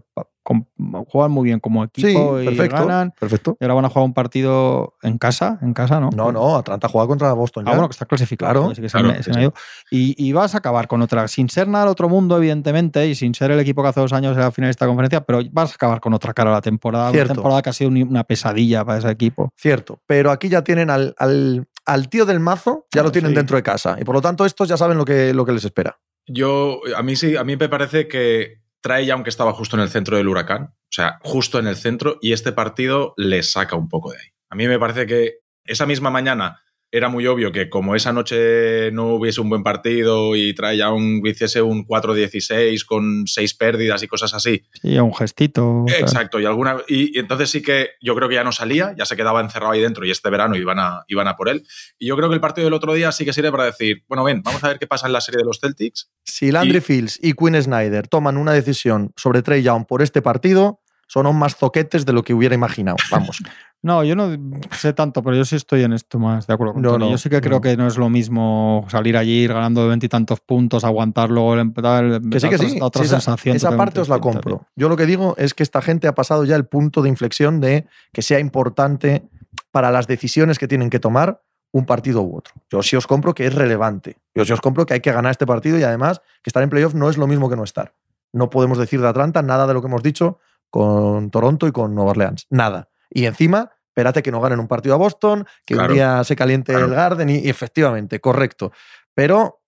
[1.06, 3.12] juegan muy bien como Sí, equipo y ganan.
[3.18, 3.56] Perfecto.
[3.60, 6.10] Y ahora van a jugar un partido en casa, en casa, ¿no?
[6.14, 7.64] No, no, Atlanta juega contra Boston.
[7.66, 7.76] Ah, ya.
[7.76, 8.48] bueno, que está clasificado.
[8.50, 9.50] Claro, joder, sí que se claro, me- se me.
[9.90, 13.14] Y, y vas a acabar con otra, sin ser nada del otro mundo, evidentemente, y
[13.14, 15.74] sin ser el equipo que hace dos años era finalista de conferencia, pero vas a
[15.74, 17.10] acabar con otra cara a la temporada.
[17.12, 17.32] Cierto.
[17.32, 19.50] Una temporada que ha sido un- una pesadilla para ese equipo.
[19.56, 23.30] Cierto, pero aquí ya tienen al, al- al tío del mazo, ya Ah, lo tienen
[23.32, 23.36] sí.
[23.36, 23.96] dentro de casa.
[24.00, 25.98] Y por lo tanto, estos ya saben lo que, lo que les espera.
[26.26, 29.82] Yo, a mí sí, a mí me parece que trae ya aunque estaba justo en
[29.82, 33.76] el centro del huracán, o sea, justo en el centro, y este partido le saca
[33.76, 34.26] un poco de ahí.
[34.50, 36.60] A mí me parece que esa misma mañana
[36.94, 41.22] era muy obvio que como esa noche no hubiese un buen partido y trae un,
[41.26, 45.84] hiciese un 4-16 con seis pérdidas y cosas así, Sí, un gestito.
[45.88, 49.06] Exacto, y alguna y, y entonces sí que yo creo que ya no salía, ya
[49.06, 51.64] se quedaba encerrado ahí dentro y este verano iban a, iban a por él.
[51.98, 54.22] Y yo creo que el partido del otro día sí que sirve para decir, bueno,
[54.24, 56.10] ven, vamos a ver qué pasa en la serie de los Celtics.
[56.24, 60.20] Si Landry Y- Fields y Quinn Snyder toman una decisión sobre Trey Young por este
[60.20, 62.96] partido, son aún más zoquetes de lo que hubiera imaginado.
[63.10, 63.38] Vamos.
[63.84, 64.30] No, yo no
[64.70, 67.18] sé tanto, pero yo sí estoy en esto más de acuerdo con No, no, yo
[67.18, 67.60] sí que creo no.
[67.60, 71.60] que no es lo mismo salir allí ir ganando de veintitantos puntos, aguantar luego el
[71.60, 72.20] empatar.
[72.30, 72.78] Que sí, que sí.
[72.80, 73.56] Otra Sí, sensación.
[73.56, 74.66] esa parte os la compro.
[74.76, 77.60] Yo lo que digo es que esta gente ha pasado ya el punto de inflexión
[77.60, 79.24] de que sea importante
[79.72, 82.54] para las decisiones que tienen que tomar un partido u otro.
[82.70, 84.18] Yo sí os compro que es relevante.
[84.34, 86.70] Yo sí os compro que hay que ganar este partido y además que estar en
[86.70, 87.94] playoff no es lo mismo que no estar.
[88.32, 90.38] No podemos decir de Atlanta nada de lo que hemos dicho
[90.70, 92.46] con Toronto y con Nueva Orleans.
[92.48, 92.88] Nada.
[93.12, 95.90] Y encima, espérate que no ganen un partido a Boston, que Claro.
[95.90, 96.86] un día se caliente Claro.
[96.86, 98.72] el Garden y, y efectivamente, correcto.
[99.14, 99.60] Pero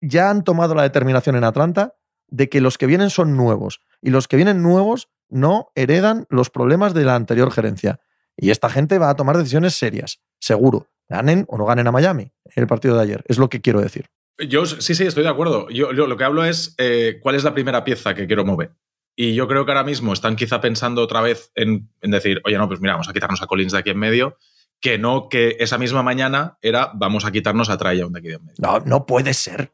[0.00, 1.94] ya han tomado la determinación en Atlanta
[2.28, 6.50] de que los que vienen son nuevos y los que vienen nuevos no heredan los
[6.50, 8.00] problemas de la anterior gerencia.
[8.36, 10.88] Y esta gente va a tomar decisiones serias, seguro.
[11.08, 13.24] Ganen o no ganen a Miami el partido de ayer.
[13.28, 14.06] Es lo que quiero decir.
[14.48, 15.68] Yo sí, sí, estoy de acuerdo.
[15.68, 18.72] Yo, yo lo que hablo es eh, cuál es la primera pieza que quiero mover.
[19.16, 22.56] Y yo creo que ahora mismo están quizá pensando otra vez en, en decir, oye,
[22.58, 24.38] no, pues mira, vamos a quitarnos a Collins de aquí en medio,
[24.80, 28.28] que no que esa misma mañana era, vamos a quitarnos a Trae Young de aquí
[28.32, 28.56] en medio.
[28.58, 29.72] No, no puede ser.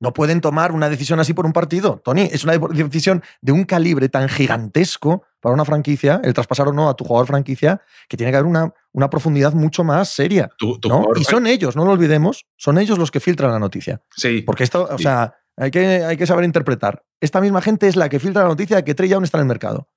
[0.00, 2.00] No pueden tomar una decisión así por un partido.
[2.04, 6.72] Tony, es una decisión de un calibre tan gigantesco para una franquicia, el traspasar o
[6.72, 10.50] no a tu jugador franquicia, que tiene que haber una, una profundidad mucho más seria.
[10.56, 11.00] Tu- tu ¿no?
[11.02, 14.00] jugador- Y son ellos, no lo olvidemos, son ellos los que filtran la noticia.
[14.16, 15.02] Sí, Porque esto, o Sí.
[15.02, 17.04] sea, hay que, hay que saber interpretar.
[17.20, 19.42] Esta misma gente es la que filtra la noticia de que Trey Young está en
[19.42, 19.88] el mercado.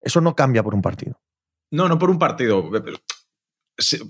[0.00, 1.20] Eso no cambia por un partido.
[1.70, 2.70] No, no por un partido.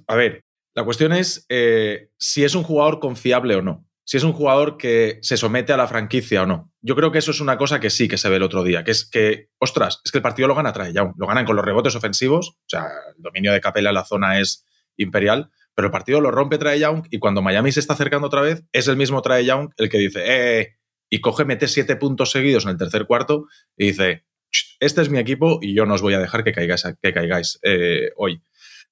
[0.06, 3.86] A ver, la cuestión es eh, si es un jugador confiable o no.
[4.06, 6.70] Si es un jugador que se somete a la franquicia o no.
[6.82, 8.84] Yo creo que eso es una cosa que sí que se ve el otro día,
[8.84, 11.14] que es que, ostras, es que el partido lo gana Trae Young.
[11.16, 12.86] Lo ganan con los rebotes ofensivos, o sea,
[13.16, 14.66] el dominio de Capela en la zona es
[14.98, 18.42] imperial, pero el partido lo rompe Trae Young y cuando Miami se está acercando otra
[18.42, 20.76] vez, es el mismo Trae Young el que dice, eh, eh",
[21.10, 23.46] y coge, mete siete puntos seguidos en el tercer cuarto
[23.76, 26.52] y dice, "Ch, este es mi equipo y yo no os voy a dejar que
[26.52, 28.42] caigáis, que caigáis eh, hoy.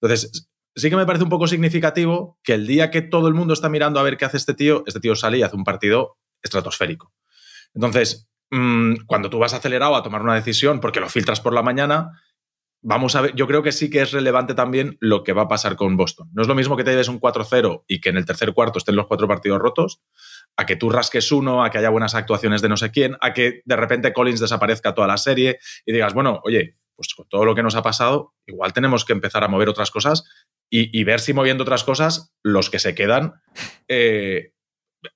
[0.01, 3.55] Entonces, sí que me parece un poco significativo que el día que todo el mundo
[3.55, 6.19] está mirando a ver qué hace este tío, este tío sale y hace un partido
[6.43, 7.13] estratosférico.
[7.75, 11.63] Entonces, mmm, cuando tú vas acelerado a tomar una decisión porque lo filtras por la
[11.63, 12.11] mañana,
[12.83, 15.49] vamos a ver, yo creo que sí que es relevante también lo que va a
[15.49, 16.29] pasar con Boston.
[16.33, 18.79] No es lo mismo que te lleves un 4-0 y que en el tercer cuarto
[18.79, 20.03] estén los cuatro partidos rotos,
[20.57, 23.33] a que tú rasques uno, a que haya buenas actuaciones de no sé quién, a
[23.33, 27.45] que de repente Collins desaparezca toda la serie y digas, bueno, oye, pues con todo
[27.45, 30.25] lo que nos ha pasado, igual tenemos que empezar a mover otras cosas
[30.71, 33.35] y, y ver si moviendo otras cosas, los que se quedan
[33.89, 34.53] eh,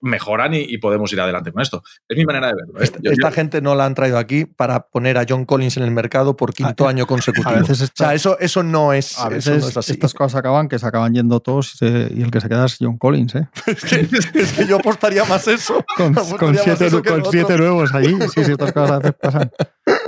[0.00, 1.82] mejoran y, y, podemos ir adelante con esto.
[2.08, 2.80] Es mi manera de verlo.
[2.80, 2.84] ¿eh?
[2.84, 3.34] Esta, yo, esta yo...
[3.34, 6.52] gente no la han traído aquí para poner a John Collins en el mercado por
[6.52, 7.50] quinto a, año consecutivo.
[7.50, 9.92] A veces esta, o sea, eso, eso, no es, a veces eso no es así.
[9.92, 12.66] Estas cosas acaban que se acaban yendo todos y, se, y el que se queda
[12.66, 13.34] es John Collins.
[13.36, 13.48] ¿eh?
[13.66, 14.08] es, que,
[14.40, 15.84] es, que, yo apostaría más eso.
[15.96, 18.16] con, con, siete, eso con siete, nuevos allí.
[18.34, 19.50] Sí, sí, estas cosas a veces pasan.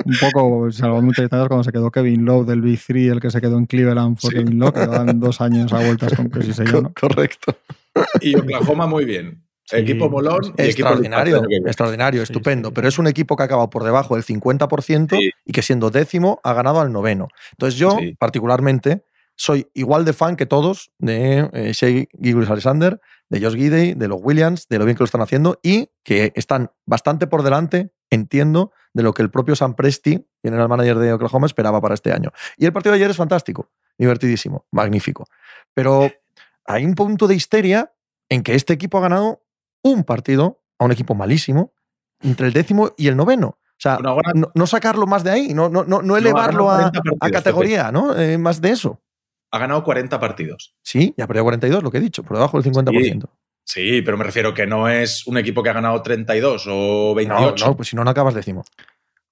[0.04, 3.30] Un poco, salvo muchas distancias, cuando se quedó Kevin Lowe del Big 3, el que
[3.30, 4.36] se quedó en Cleveland fue sí.
[4.36, 6.92] Kevin Lowe, que dan dos años a vueltas con que si se yo, ¿no?
[6.98, 7.56] Correcto.
[8.20, 9.47] Y Oklahoma muy bien.
[9.68, 10.54] Sí, equipo molón.
[10.56, 12.68] Y extraordinario, equipo extraordinario, estupendo.
[12.68, 15.90] Sí, pero es un equipo que ha acabado por debajo del 50% y que siendo
[15.90, 17.28] décimo ha ganado al noveno.
[17.50, 19.04] Entonces yo, particularmente,
[19.36, 22.98] soy igual de fan que todos de eh, Shea Gilgis Alexander,
[23.28, 26.32] de Josh Gidey, de los Williams, de lo bien que lo están haciendo y que
[26.34, 31.12] están bastante por delante, entiendo, de lo que el propio Sam Presti, general manager de
[31.12, 32.32] Oklahoma, esperaba para este año.
[32.56, 35.26] Y el partido de ayer es fantástico, divertidísimo, magnífico.
[35.74, 36.10] Pero
[36.64, 37.92] hay un punto de histeria
[38.30, 39.42] en que este equipo ha ganado
[39.90, 41.72] un partido a un equipo malísimo
[42.20, 43.48] entre el décimo y el noveno.
[43.48, 47.30] O sea, no, no, no sacarlo más de ahí, no, no, no elevarlo a, a,
[47.30, 48.16] categoría, ¿no?
[48.18, 49.00] Eh, más de eso.
[49.52, 50.74] ha ganado 40 partidos.
[50.82, 53.28] Sí, ya perdido 42, lo que he dicho, por debajo del 50%.
[53.64, 57.54] Sí, pero me refiero que no es un equipo que ha ganado 32 o 28.
[57.64, 58.64] No, no pues si no, no acabas décimo.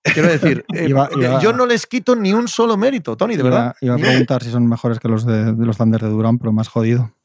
[0.05, 3.41] Quiero decir, eh, Iba- iba- yo no les quito ni un solo mérito, Tony, de
[3.41, 3.77] Iba, verdad.
[3.81, 6.53] iba a preguntar si son mejores que los de, de los Thunder de Durán, pero
[6.53, 7.11] más jodido.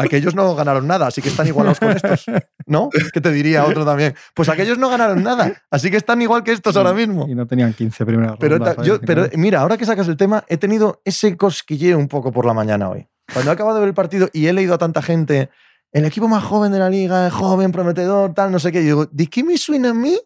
[0.00, 2.24] Aquellos no ganaron nada, así que están igualados con estos.
[2.66, 2.88] ¿No?
[3.12, 4.14] ¿Qué te diría otro también?
[4.34, 7.26] Pues aquellos no ganaron nada, así que están igual que estos ahora mismo.
[7.28, 9.06] Y no tenían 15 primeras Pero, rondas, ta- yo- ¿sabes?
[9.06, 12.54] pero mira, ahora que sacas el tema, he tenido ese cosquilleo un poco por la
[12.54, 13.08] mañana hoy.
[13.32, 15.50] Cuando he acabado de ver el partido y he leído a tanta gente,
[15.92, 19.06] el equipo más joven de la liga, joven, prometedor, tal, no sé qué, yo digo,
[19.10, 20.18] ¿de qué me suena a mí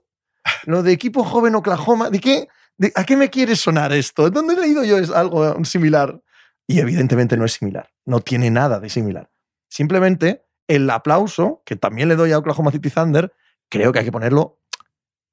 [0.66, 2.10] lo de equipo joven Oklahoma?
[2.10, 2.48] ¿De qué?
[2.76, 4.28] de- ¿A qué me quiere sonar esto?
[4.30, 6.20] ¿Dónde he leído yo es algo similar?
[6.66, 9.28] Y evidentemente no es similar, no tiene nada de similar.
[9.72, 13.32] Simplemente el aplauso, que también le doy a Oklahoma City Thunder,
[13.70, 14.58] creo que hay que ponerlo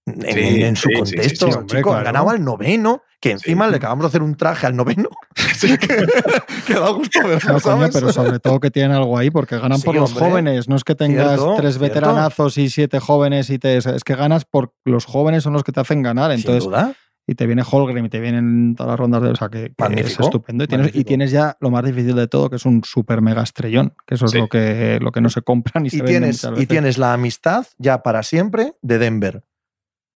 [0.06, 1.52] en, Sí, en- en su sí, sí, sí, contexto.
[1.52, 3.72] sí, hombre, han ganado al noveno, que encima Sí.
[3.72, 5.10] le acabamos de hacer un traje al noveno.
[5.62, 5.78] que,
[6.68, 9.78] que da gusto verlo, No, coño, pero sobre todo que tienen algo ahí, porque ganan
[9.80, 10.30] Sí, por los hombre.
[10.30, 10.70] jóvenes.
[10.70, 11.94] No es que tengas Cierto, tres cierto.
[11.96, 13.76] veteranazos y siete jóvenes y te.
[13.76, 16.32] Es que ganas por los jóvenes son los que te hacen ganar.
[16.32, 16.94] Sin Entonces, duda.
[17.30, 19.30] Y te viene Holgrim y te vienen todas las rondas de.
[19.30, 20.64] O sea, que, que es estupendo.
[20.64, 23.44] Y tienes, y tienes ya lo más difícil de todo, que es un super mega
[23.44, 24.40] estrellón, que eso es Sí.
[24.40, 28.02] lo, que, lo que no se compra ni se tienes, y tienes la amistad ya
[28.02, 29.44] para siempre de Denver.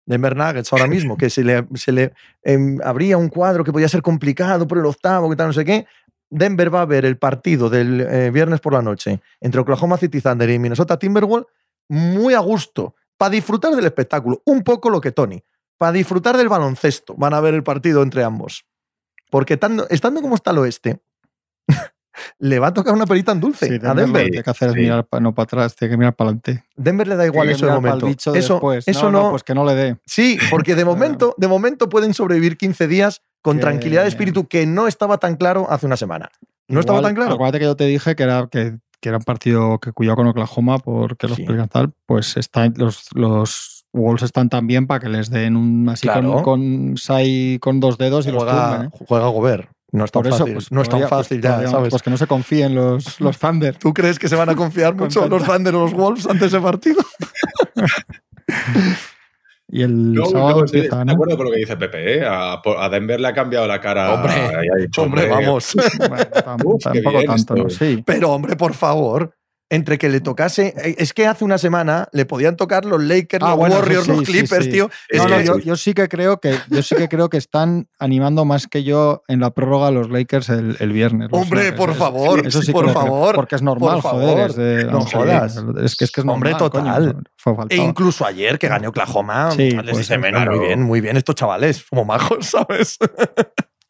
[0.06, 3.90] Denver Nuggets ahora mismo, que se le, se le em, abría un cuadro que podía
[3.90, 5.86] ser complicado por el octavo, que tal, no sé qué.
[6.30, 10.22] Denver va a ver el partido del eh, viernes por la noche entre Oklahoma City
[10.22, 11.48] Thunder y Minnesota Timberwolves
[11.90, 14.42] muy a gusto, para disfrutar del espectáculo.
[14.46, 15.44] Un poco lo que Tony,
[15.82, 17.16] para disfrutar del baloncesto.
[17.18, 18.66] Van a ver el partido entre ambos.
[19.32, 21.02] Porque estando, estando como está el oeste,
[22.38, 24.50] le va a tocar una perita en dulce Sí, a Denver lo que tiene que
[24.52, 24.80] hacer es Sí.
[24.82, 26.64] mirar pa- no para atrás, tiene que mirar para adelante.
[26.76, 28.06] Denver le da igual eso de momento.
[28.06, 28.88] bicho Eso, después.
[28.88, 29.30] eso no, no.
[29.32, 29.98] Pues que no le dé.
[30.06, 34.48] Sí, porque de momento, de momento pueden sobrevivir 15 días con Que- tranquilidad de espíritu
[34.48, 36.30] que no estaba tan claro hace una semana.
[36.68, 37.34] No estaba tan claro.
[37.34, 40.28] Acuérdate que yo te dije que era, que, que era un partido que cuidado con
[40.28, 41.44] Oklahoma porque los Sí.
[41.46, 46.08] Pelicans pues están, los, los Wolves están tan bien para que les den un así
[46.08, 46.42] Claro.
[46.42, 48.88] con, con Sai con dos dedos y los Juega, tumben.
[48.88, 49.06] ¿eh?
[49.08, 49.70] juega Gobert.
[49.94, 50.54] No es tan eso, fácil.
[50.54, 51.90] pues, no es tan pues, fácil ya, ¿sabes?
[51.90, 53.76] Pues que no se confíen los, los Thunder.
[53.76, 56.52] ¿Tú crees que se van a confiar Con mucho los Thunder o los Wolves antes
[56.52, 57.02] de ese partido?
[59.74, 61.14] Y el No, sábado no, estoy empieza, de ¿no?
[61.14, 62.18] acuerdo con lo que dice Pepe.
[62.18, 62.26] ¿eh?
[62.28, 64.16] A, a Denver le ha cambiado la cara.
[64.16, 65.74] Hombre, Hombre, vamos.
[65.98, 66.26] Bueno,
[66.66, 67.70] Uf, tampoco.
[67.70, 68.04] Sí.
[68.06, 69.34] Pero, hombre, por favor.
[69.74, 70.74] Entre que le tocase.
[70.78, 74.04] eh, Es que hace una semana le podían tocar los Lakers, Ah, los bueno, Warriors,
[74.06, 74.72] sí, los Clippers, sí.
[74.72, 74.90] tío.
[75.14, 77.88] No, no, que- yo, yo sí que creo que yo sí que creo que están
[77.98, 81.30] animando más que yo en la prórroga a los Lakers el, el viernes.
[81.32, 81.78] Hombre, Lakers.
[81.78, 84.28] por favor, eso por favor, porque es normal, por joder.
[84.30, 84.50] favor.
[84.50, 85.56] es de- No ver, jodas.
[85.84, 87.12] Es que es que es Hombre, normal, total.
[87.14, 87.82] coño, fue faltaba.
[87.82, 90.58] E incluso ayer que gané Oklahoma, les pues dice, sí, "Bueno, claro.
[90.58, 92.98] muy bien, muy bien estos chavales, como majos, ¿sabes?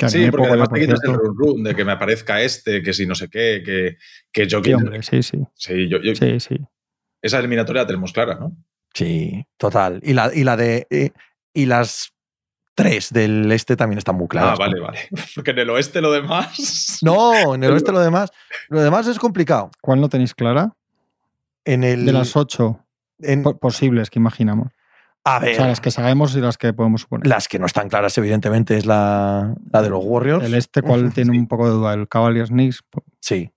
[0.08, 2.82] Que Sí, porque yo, además te quitas el run run de que me aparezca este,
[2.82, 3.98] que si no sé qué, que,
[4.32, 5.40] que yo Sí, hombre, sí, sí.
[5.56, 6.58] Sí, yo, yo- Sí, sí.
[7.22, 8.56] esa eliminatoria la tenemos clara, ¿no?
[8.94, 10.00] Sí, total.
[10.04, 10.88] Y la, y la de.
[10.90, 11.12] eh,
[11.54, 12.14] y las
[12.76, 14.54] tres del este también están muy claras.
[14.54, 15.00] Ah, vale, vale.
[15.36, 17.00] Porque en el oeste lo demás.
[17.04, 18.32] No, en el oeste lo demás.
[18.70, 19.72] Lo demás es complicado.
[19.82, 20.74] ¿Cuál no tenéis clara?
[21.66, 22.06] En el.
[22.06, 22.86] De las ocho
[23.20, 24.70] en- po- posibles que imaginamos.
[25.24, 25.56] A O ver.
[25.56, 27.28] sea, las que sabemos y las que podemos suponer.
[27.28, 30.46] Las que no están claras, evidentemente, es la, la de los Warriors.
[30.46, 31.94] El este, ¿cuál tiene un poco de duda?
[31.94, 32.84] ¿El Cavaliers Knicks?
[33.20, 33.52] Sí.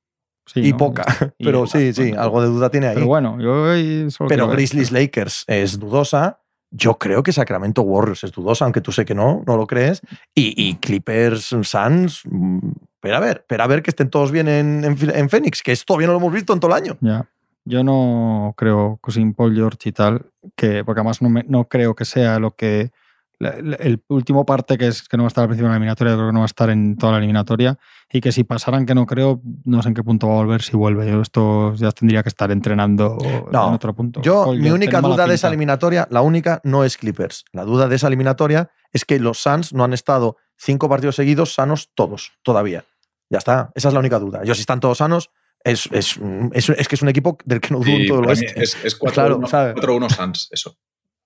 [0.47, 0.77] Sí, y ¿no?
[0.77, 1.07] poca.
[1.39, 2.95] Y Pero sí, sí, algo de duda tiene ahí.
[2.95, 4.57] Pero bueno, yo solo Pero ver.
[4.57, 6.41] Grizzlies Lakers es dudosa.
[6.71, 10.03] Yo creo que Sacramento Warriors es dudosa, aunque tú sé que no, no lo crees.
[10.35, 12.59] Y, y Clippers Suns, mm,
[12.97, 15.73] espera a ver, espera a ver que estén todos bien en, en, en Phoenix, que
[15.73, 16.99] esto todavía no lo hemos visto en todo el año.
[17.01, 17.27] Ya.
[17.65, 21.65] Yo no creo que sin Paul George y tal, que, porque además no, me- no
[21.69, 22.93] creo que sea lo que.
[23.39, 25.71] la- la- El último parte que es que no va a estar al principio de
[25.73, 27.79] la eliminatoria, creo que no va a estar en toda la eliminatoria.
[28.13, 30.63] Y que si pasaran que no creo, no sé en qué punto va a volver
[30.63, 31.11] si vuelve.
[31.11, 33.17] Yo esto ya tendría que estar entrenando
[33.51, 34.21] No, en otro punto.
[34.23, 37.45] Yo, Paul mi George única duda de esa eliminatoria, la única, no es Clippers.
[37.53, 41.55] La duda de esa eliminatoria es que los Suns no han estado cinco partidos seguidos
[41.55, 42.85] sanos todos, todavía.
[43.31, 44.45] Ya está, esa es la única duda.
[44.45, 45.31] Yo, si están todos sanos,
[45.65, 46.19] es, es,
[46.53, 48.53] es- es que es un equipo del que no dudo en Y todo el oeste.
[48.63, 49.75] es, es 4-1 Claro, ¿sabes?
[49.77, 50.77] 4-1 Suns, eso.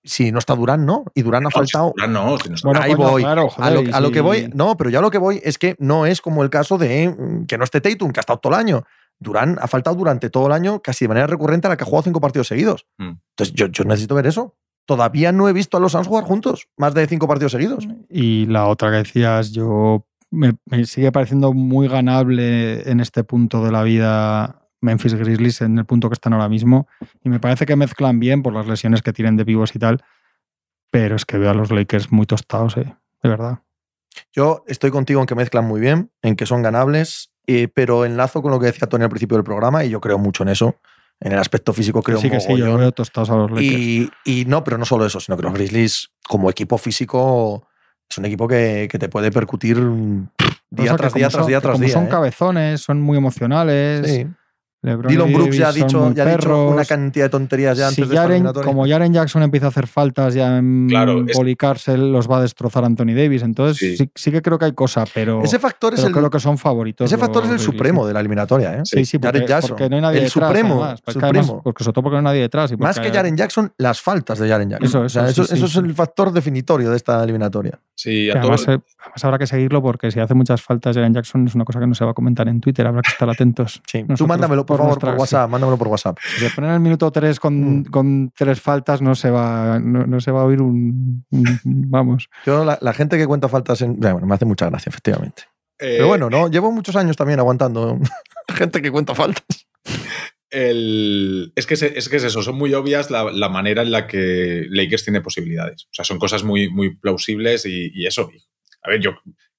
[0.04, 1.04] Si no está Durán, ¿no?
[1.14, 1.92] Y Durán ha faltado.
[1.98, 3.22] si no, si no está- Bueno, Ahí voy.
[3.22, 6.06] claro, A lo, a que voy, no, pero ya lo que voy es que no
[6.06, 8.58] es como el caso de mm, que no esté Tatum, que ha estado todo el
[8.60, 8.84] año.
[9.18, 11.86] Durán ha faltado durante todo el año casi de manera recurrente a la que ha
[11.86, 12.86] jugado cinco partidos seguidos.
[12.98, 13.14] Mm.
[13.30, 14.54] Entonces yo, yo necesito ver eso.
[14.86, 17.86] Todavía no he visto a los Suns jugar juntos, más de cinco partidos seguidos.
[18.08, 23.64] Y la otra que decías, yo me, me sigue pareciendo muy ganable en este punto
[23.64, 26.88] de la vida Memphis Grizzlies, en el punto que están ahora mismo.
[27.24, 30.04] Y me parece que mezclan bien por las lesiones que tienen de vivos y tal.
[30.90, 33.58] Pero es que veo a los Lakers muy tostados, eh, de verdad.
[34.32, 38.42] Yo estoy contigo en que mezclan muy bien, en que son ganables, eh, pero enlazo
[38.42, 40.76] con lo que decía Tony al principio del programa y yo creo mucho en eso.
[41.20, 43.72] En el aspecto físico creo sí, que sí, yo veo tostados a los Lakers.
[43.72, 47.67] y, y no, pero no solo eso, sino que los Grizzlies, como equipo físico,
[48.10, 50.28] es un equipo que, que te puede percutir mm,
[50.70, 51.90] día tras día tras día tras día.
[51.90, 52.08] son ¿eh?
[52.08, 54.10] cabezones, son muy emocionales.
[54.10, 54.26] Sí.
[54.80, 58.08] LeBron Dylan Brooks ya ha dicho, ya ha dicho una cantidad de tonterías ya antes
[58.08, 62.30] si Jaren- como Jaren Jackson empieza a hacer faltas ya en Claro, es- bolicarse, los
[62.30, 63.42] va a destrozar Anthony Davis.
[63.42, 63.96] Entonces Sí.
[63.96, 66.38] sí, sí que creo que hay cosa, pero, ese factor es pero el, creo que
[66.40, 67.06] son favoritos.
[67.06, 67.74] ese factor es el Grizzlies.
[67.76, 68.74] supremo de la eliminatoria.
[68.74, 68.80] ¿eh?
[68.84, 69.68] Sí, sí, porque, Jaren Jackson.
[69.70, 70.48] porque no hay nadie el detrás.
[70.48, 72.70] supremo, además, porque además- porque sobre todo porque no hay nadie detrás.
[72.72, 74.86] y Más que Jaren Jackson, las faltas de Jaren Jackson.
[74.86, 77.80] Eso, O sea, eso, eso, sí, sí, eso es el factor definitorio de esta eliminatoria.
[77.96, 81.12] Sí, que a además, eh, además habrá que seguirlo porque si hace muchas faltas Jaren
[81.14, 83.28] Jackson es una cosa que no se va a comentar en Twitter, habrá que estar
[83.28, 83.82] atentos.
[83.86, 84.04] Sí.
[84.16, 85.50] Tú mándamelo, por, por favor, nuestra- por WhatsApp.
[85.50, 86.18] Mándamelo por WhatsApp.
[86.20, 87.84] Si se ponen el minuto 3 con, Mm.
[87.86, 91.58] con tres faltas, no se va, no, no se va a oír un, un-
[91.90, 92.28] Vamos.
[92.46, 95.42] Yo, la, la gente que cuenta faltas, en, bueno, me hace mucha gracia, efectivamente.
[95.80, 97.98] eh, Pero bueno, no, llevo muchos años también aguantando
[98.48, 99.44] gente que cuenta faltas.
[100.50, 103.90] el- es, que es, es que es eso, son muy obvias la, la manera en
[103.90, 105.84] la que Lakers tiene posibilidades.
[105.84, 108.30] O sea, son cosas muy, muy plausibles y, y eso.
[108.82, 109.12] A ver, yo,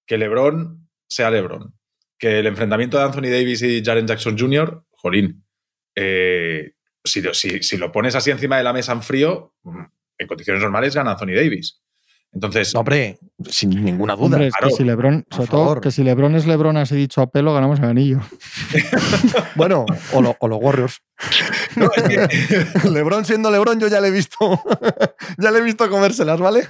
[0.07, 1.74] que LeBron sea LeBron,
[2.18, 5.45] que el enfrentamiento de Anthony Davis y Jaren Jackson Jr., jolín,
[5.95, 6.72] eh,
[7.04, 9.54] si, lo- si, si lo pones así encima de la mesa en frío,
[10.18, 11.82] en condiciones normales gana Anthony Davis.
[12.32, 13.18] Entonces, No, hombre,
[13.50, 14.26] sin ninguna duda.
[14.26, 14.70] Hombre, es claro.
[14.70, 17.80] que si Lebron, sobre todo que si Lebron es Lebron así dicho a pelo, ganamos
[17.80, 18.20] el anillo.
[19.56, 21.02] Bueno, o, lo- o los Warriors.
[21.76, 24.38] no, es que- Lebron siendo Lebron, yo ya le he visto.
[25.39, 26.68] ya le he visto comérselas, ¿vale?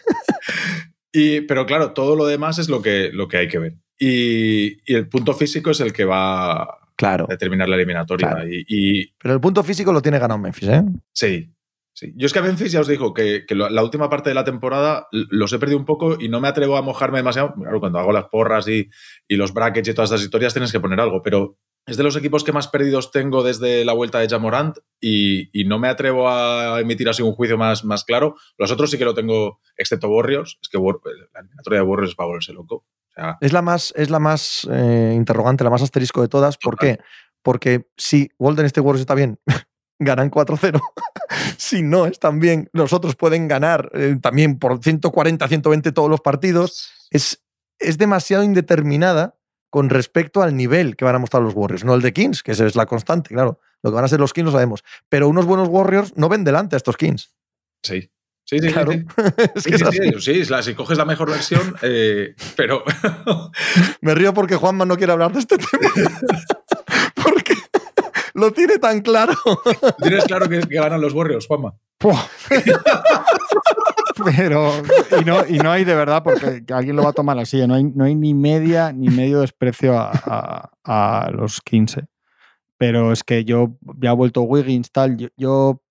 [1.12, 3.74] Y, pero claro, todo lo demás es lo que, lo que hay que ver.
[4.00, 7.28] Y, y el punto físico es el que va Claro.
[7.30, 8.30] determinar la eliminatoria.
[8.30, 8.50] Claro.
[8.50, 10.84] Y, y Pero el punto físico lo tiene ganado Memphis, ¿eh?
[11.14, 11.50] sí,
[11.94, 12.12] sí.
[12.18, 15.08] Yo es que a Memphis ya os digo que, la última parte de la temporada
[15.12, 17.54] los he perdido un poco y no me atrevo a mojarme demasiado.
[17.54, 18.90] Claro, cuando hago las porras y,
[19.30, 22.18] y los brackets y todas estas historias tienes que poner algo, pero es de los
[22.18, 26.28] equipos que más perdidos tengo desde la vuelta de Jamorant y, y no me atrevo
[26.30, 28.36] a emitir así un juicio más, más claro.
[28.58, 30.60] Los otros sí que lo tengo, excepto Warriors.
[30.62, 32.86] Es que la eliminatoria de Warriors va a volverse loco.
[33.20, 36.58] Sea, Es la más, es la más eh, interrogante, la más asterisco de todas.
[36.58, 36.98] ¿Por Total.
[36.98, 37.04] qué?
[37.42, 39.40] Porque si Golden State Warriors está bien,
[40.00, 40.80] ganan 4-0.
[41.58, 46.22] si no están bien, los otros pueden ganar eh, también por 140, 120 todos los
[46.22, 46.92] partidos.
[47.12, 47.44] Es,
[47.80, 49.36] es demasiado indeterminada
[49.70, 51.86] con respecto al nivel que van a mostrar los Warriors.
[51.86, 53.60] No el de Kings, que esa es la constante, claro.
[53.84, 54.84] Lo que van a ser los Kings lo sabemos.
[55.10, 57.32] Pero unos buenos Warriors no ven delante a estos Kings.
[57.84, 58.10] sí.
[58.50, 58.92] Sí, sí, Claro.
[58.94, 59.06] sí.
[59.56, 60.64] es Sí, que es así.
[60.64, 62.84] si coges la mejor versión, eh, pero
[64.02, 65.92] Me río porque Juanma no quiere hablar de este tema.
[67.24, 67.54] porque
[68.34, 69.34] lo tiene tan claro.
[70.02, 71.76] tienes claro que, que ganan los Warriors, Juanma.
[74.36, 74.72] Pero,
[75.22, 77.68] y no, y no hay de verdad, porque alguien lo va a tomar así, ¿eh?
[77.68, 80.12] no hay, no hay ni media ni medio desprecio a,
[80.84, 82.06] a- a los 15.
[82.78, 85.82] Pero es que yo ya ha vuelto Wiggins, tal, yo, yo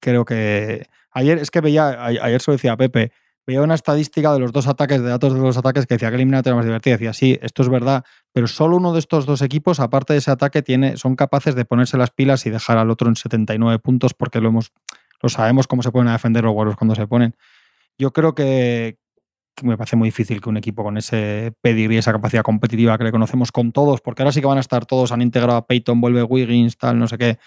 [0.00, 3.12] creo que ayer, es que veía, ayer se lo decía Pepe,
[3.46, 6.16] veía una estadística de los dos ataques, de datos de los ataques que decía que
[6.16, 6.94] el eliminatoria era más divertida.
[6.94, 10.30] Decía, sí, esto es verdad, pero solo uno de estos dos equipos, aparte de ese
[10.30, 14.14] ataque, tiene, son capaces de ponerse las pilas y dejar al otro en 79 puntos
[14.14, 14.72] porque lo hemos
[15.22, 17.34] lo sabemos cómo se pueden defender los Warriors cuando se ponen.
[17.96, 18.98] Yo creo que,
[19.54, 23.04] que me parece muy difícil que un equipo con ese pedigrí, esa capacidad competitiva que
[23.04, 25.66] le conocemos con todos, porque ahora sí que van a estar todos, han integrado a
[25.66, 27.38] Peyton, vuelve Wiggins, tal, no sé qué,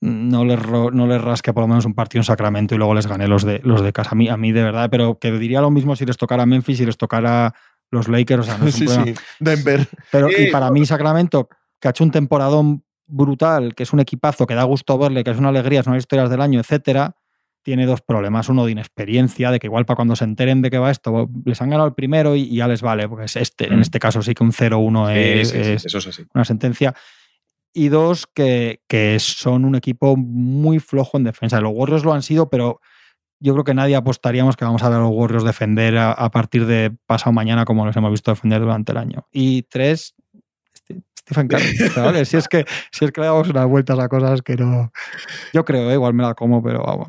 [0.00, 2.94] no les, ro- no les rasque por lo menos un partido en Sacramento y luego
[2.94, 4.10] les gane los de, los de casa.
[4.12, 6.78] A mí, a mí de verdad, pero que diría lo mismo si les tocara Memphis,
[6.78, 7.54] si les tocara
[7.90, 9.04] los Lakers, o sea, no es un Sí, problema.
[9.06, 9.14] sí.
[9.40, 9.88] Denver.
[10.12, 11.48] Pero Sí, y para mí Sacramento,
[11.80, 15.30] que ha hecho un temporadón brutal, que es un equipazo, que da gusto verle, que
[15.30, 17.14] es una alegría, son las historias del año, etcétera,
[17.62, 18.48] tiene dos problemas.
[18.48, 21.60] Uno de inexperiencia, de que igual para cuando se enteren de que va esto, les
[21.62, 23.82] han ganado el primero y, y ya les vale, porque es este, en Mm.
[23.82, 26.24] este caso sí que un 0-1 Sí, es, es eso es así.
[26.34, 26.94] una sentencia.
[27.78, 31.60] Y dos, que, que son un equipo muy flojo en defensa.
[31.60, 32.80] Los Warriors lo han sido, pero
[33.38, 36.30] yo creo que nadie apostaríamos que vamos a ver a los Warriors defender a, a
[36.30, 39.26] partir de pasado mañana como los hemos visto defender durante el año.
[39.30, 40.14] Y tres,
[40.74, 41.76] Ste- Stephen Curry.
[41.96, 42.24] ¿vale?
[42.24, 44.90] Si, es que, si es que le damos unas vueltas a cosas que no...
[45.52, 45.94] Yo creo, ¿eh?
[45.94, 47.08] igual me la como, pero vamos.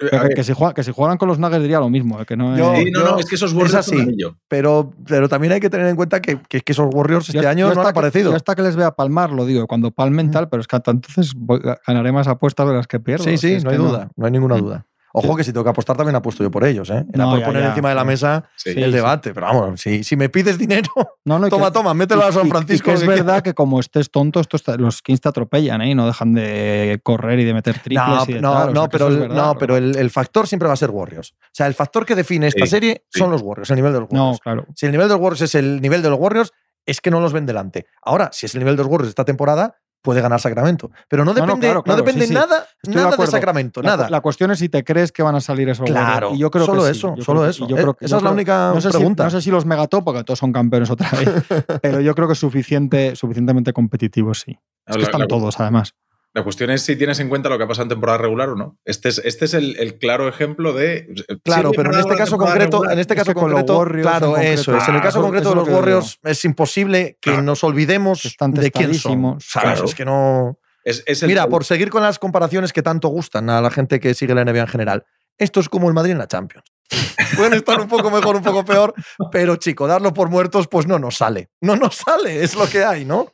[0.00, 2.20] Eh, Que, que si, juega- que si jugaran con los Nuggets diría lo mismo.
[2.20, 2.26] ¿eh?
[2.26, 4.16] Que no Yo- es- sí, no, no, es que esos Warriors es son así.
[4.48, 7.48] Pero, pero también hay que tener en cuenta que, que, que esos Warriors este Yo-
[7.48, 8.30] año yo no han hasta que- aparecido.
[8.30, 10.30] yo hasta que les vea palmar, lo digo, cuando palmen Mm.
[10.32, 13.22] tal, pero es que hasta entonces voy- ganaré más apuestas de las que pierdo.
[13.24, 14.60] Sí, sí, no hay que duda, no hay ninguna Mm.
[14.60, 14.86] duda.
[15.18, 17.04] Ojo que si tengo que apostar también apuesto yo por ellos, ¿eh?
[17.12, 18.90] Era No, por ya, poner ya, encima de la mesa Sí, el sí.
[18.90, 19.32] debate.
[19.32, 20.90] Pero vamos, si, si me pides dinero,
[21.24, 22.90] No, no, toma, que- toma, mételo a San Francisco.
[22.90, 25.80] Y que es que verdad que como estés tonto, esto está- los Kings te atropellan
[25.80, 25.90] ¿eh?
[25.90, 28.06] y no dejan de correr y de meter triples.
[28.06, 30.10] No, y de no, tal, o no, sea, pero, el, verdad, no, pero el, el
[30.10, 31.32] factor siempre va a ser Warriors.
[31.32, 33.18] O sea, el factor que define esta Sí, serie sí.
[33.18, 34.40] son los Warriors, el nivel de los No, Warriors.
[34.40, 34.66] claro.
[34.74, 36.52] Si el nivel de los Warriors es el nivel de los Warriors,
[36.84, 37.86] es que no los ven delante.
[38.02, 40.90] Ahora, si es el nivel de los Warriors esta temporada, puede ganar Sacramento.
[41.08, 42.34] Pero no No, no, depende, claro, no depende sí, sí.
[42.34, 43.26] nada, de nada de.
[43.26, 44.10] Sacramento, La, nada.
[44.10, 46.32] la cuestión es si te crees que van a salir esos Claro.
[46.34, 47.64] Y yo creo solo que eso, sí, yo solo creo eso.
[47.64, 49.24] y yo Eh, creo que- esa yo es la única no sé si- pregunta.
[49.24, 51.28] no sé si los megatop, porque todos son campeones otra vez,
[51.82, 54.58] pero yo creo que es suficiente, suficientemente competitivos, sí.
[54.86, 55.94] Es que están la- todos, además.
[56.36, 58.56] La cuestión es si tienes en cuenta lo que ha pasado en temporada regular o
[58.56, 58.78] no.
[58.84, 61.08] Este es, este es el, el claro ejemplo de.
[61.42, 62.92] Claro, sí, pero en este caso concreto, regular.
[62.92, 64.88] en este Es caso que con los concreto, Warriors claro, concreto- eso es.
[64.88, 65.74] En el Ah, caso eso- concreto eso de los lo.
[65.76, 67.42] Warriors es imposible que Claro.
[67.42, 69.38] nos olvidemos Están de quién son.
[69.50, 69.84] Claro.
[69.86, 70.58] Es que no.
[70.84, 73.98] Es, es el- Mira, por seguir con las comparaciones que tanto gustan a la gente
[73.98, 75.04] que sigue la NBA en general,
[75.38, 76.66] esto es como el Madrid en la Champions.
[77.36, 78.92] Pueden estar un poco mejor, un poco peor,
[79.32, 81.48] pero chico, darlo por muertos, pues no nos sale.
[81.62, 83.32] No nos sale, es lo que hay, ¿no?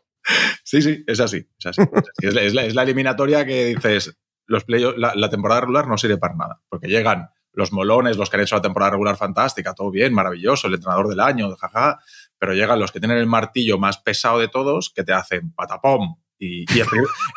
[0.65, 1.47] Sí, sí, es así.
[1.59, 1.83] Es, así,
[2.19, 4.17] es, la eliminatoria que dices,
[4.47, 8.31] los play la, la temporada regular no sirve para nada, porque llegan los molones, los
[8.31, 12.01] que han hecho la temporada regular fantástica, todo bien, maravilloso, el entrenador del año, jaja,
[12.39, 16.17] pero llegan los que tienen el martillo más pesado de todos, que te hacen patapom.
[16.45, 16.81] Y, y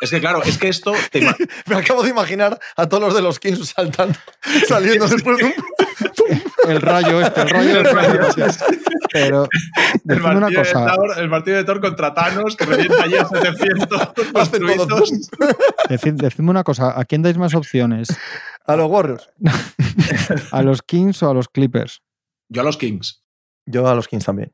[0.00, 1.20] es que claro, es que esto te
[1.66, 4.18] Me acabo de imaginar a todos los de los Kings saltando,
[4.66, 5.54] saliendo después de un.
[6.68, 8.20] El rayo este, el rayo del rayo.
[9.12, 9.48] Pero,
[10.08, 14.02] el, una cosa, Thor, el martillo de Thor contra Thanos, que revienta allí a 700
[14.34, 15.30] Hacen todo construidos.
[15.88, 18.08] decid- decidme una cosa, ¿a quién dais más opciones?
[18.66, 19.30] A los Warriors.
[20.50, 22.02] ¿A los Kings o a los Clippers?
[22.48, 23.22] Yo a los Kings.
[23.66, 24.52] Yo a los Kings también.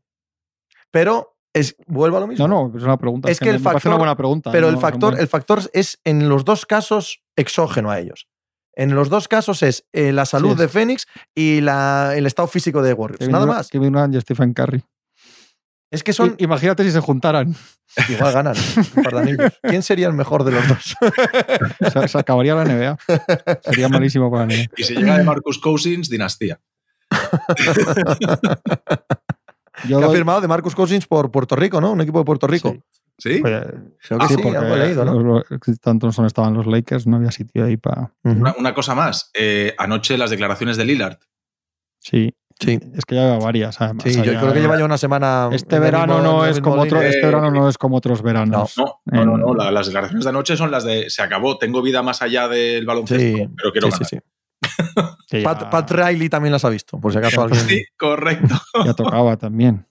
[0.91, 2.49] Pero es, vuelvo a lo mismo.
[2.49, 3.31] No, no, es una pregunta.
[3.31, 4.51] Es que el me factor- una buena pregunta.
[4.53, 8.27] Pero no, el factor, el factor es en los dos casos exógeno a ellos.
[8.75, 10.59] En los dos casos es eh, la salud es.
[10.59, 13.19] de Phoenix y la- el estado físico de Warriors.
[13.19, 13.69] Kevin Nada Durant- más.
[13.69, 14.83] Kevin Durant y Stephen Curry.
[15.91, 16.37] Es que son.
[16.39, 17.55] I- Imagínate si se juntaran.
[18.09, 18.55] Igual ganan
[19.15, 19.53] anillos.
[19.63, 20.95] ¿Quién sería el mejor de los dos?
[21.93, 22.97] Se, se acabaría la NBA.
[23.63, 24.69] Sería malísimo para la NBA.
[24.79, 26.59] Y si llega de Marcus Cousins, dinastía.
[29.89, 31.93] Yo Que ha firmado de Marcus Cousins por Puerto Rico, ¿no?
[31.93, 32.71] Un equipo de Puerto Rico.
[32.71, 32.83] Sí.
[33.19, 33.39] ¿Sí?
[33.41, 33.53] Pues,
[34.09, 35.21] Creo que sí, sí, porque algo he leído, ¿no?
[35.21, 38.13] los- no estaban los Lakers, no había sitio ahí para.
[38.25, 39.31] Una, una cosa más.
[39.35, 41.19] eh, anoche las declaraciones de Lillard.
[42.01, 43.81] Sí, Sí, es que ya lleva varias.
[43.81, 44.05] además.
[44.05, 45.49] sí, O sea, yo ya- creo que lleva ya una semana.
[45.53, 48.77] Este verano mismo- no es como otro, este verano no es como otros veranos.
[48.77, 51.83] No, no, no, no, la- las declaraciones de anoche son las de se acabó, tengo
[51.83, 54.25] vida más allá del baloncesto, Sí, pero quiero sí, sí, ganar.
[54.63, 54.63] sí.
[55.41, 58.55] ya, Pat, Pat Riley también las ha visto, por si acaso alguien Sí, correcto.
[58.85, 59.87] ya tocaba también.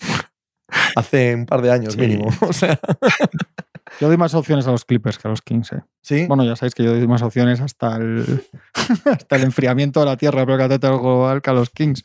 [0.96, 2.00] hace un par de años Sí.
[2.00, 2.28] mínimo.
[2.40, 2.78] O sea,
[4.00, 5.72] Yo doy más opciones a los Clippers que a los Kings.
[5.72, 5.82] eh.
[6.00, 6.24] sí.
[6.26, 8.42] Bueno, ya sabéis que yo doy más opciones hasta el,
[9.04, 12.02] hasta el enfriamiento de la Tierra, pero que global que a los Kings.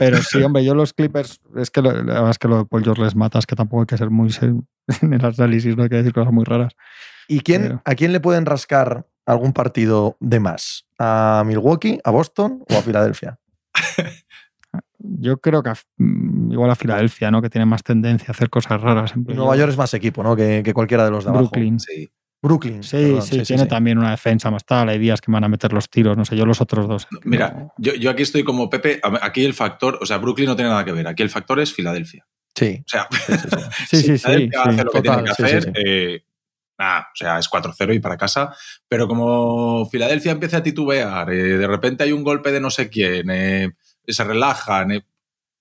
[0.00, 2.64] Pero sí, hombre, yo los Clippers, es que lo, la verdad es que lo de
[2.64, 5.88] Paul George les matas, que tampoco hay que ser muy en el análisis, no hay
[5.88, 6.72] que decir cosas muy raras.
[7.28, 10.86] ¿Y quién, Pero- a quién le pueden rascar algún partido de más?
[10.98, 13.38] ¿A Milwaukee, a Boston o a Filadelfia?
[14.98, 17.42] Yo creo que a- mm, igual a Filadelfia, ¿no?
[17.42, 19.12] Que tiene más tendencia a hacer cosas raras.
[19.16, 19.24] en.
[19.24, 20.36] Nueva York es más equipo, ¿no?
[20.36, 21.48] Que, que cualquiera de los de abajo.
[21.50, 21.80] Brooklyn.
[21.80, 22.08] Sí.
[22.40, 22.82] Brooklyn.
[22.82, 24.88] Sí, perdón, sí, tiene también una defensa más tal.
[24.88, 27.06] Hay días que van a meter los tiros, no sé, yo los otros dos.
[27.24, 30.56] Mira, no- yo, yo aquí estoy como Pepe, aquí el factor, o sea, Brooklyn no
[30.56, 32.26] tiene nada que ver, aquí el factor es Filadelfia.
[32.54, 33.56] Sí, O sea, sí, sí, sí.
[33.88, 34.50] Sí, sí, sí.
[34.56, 35.70] Hace lo que tiene que sí, sí, hacer, sí.
[35.86, 36.24] eh,
[36.78, 38.54] nada, o sea, es 4-0 y para casa.
[38.88, 42.88] Pero como Filadelfia empieza a titubear, eh, de repente hay un golpe de no sé
[42.88, 43.70] quién, eh,
[44.06, 45.06] se relajan, eh,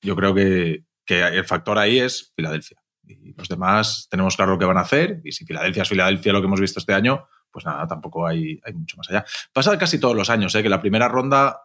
[0.01, 2.82] yo creo que, que el factor ahí es Filadelfia.
[3.07, 5.22] Y los demás tenemos claro lo que van a hacer.
[5.24, 8.59] Y si Filadelfia es Filadelfia, lo que hemos visto este año, pues nada, tampoco hay,
[8.64, 9.26] hay mucho más allá.
[9.51, 10.64] Pasa casi todos los años, ¿eh?
[10.64, 11.62] que la primera ronda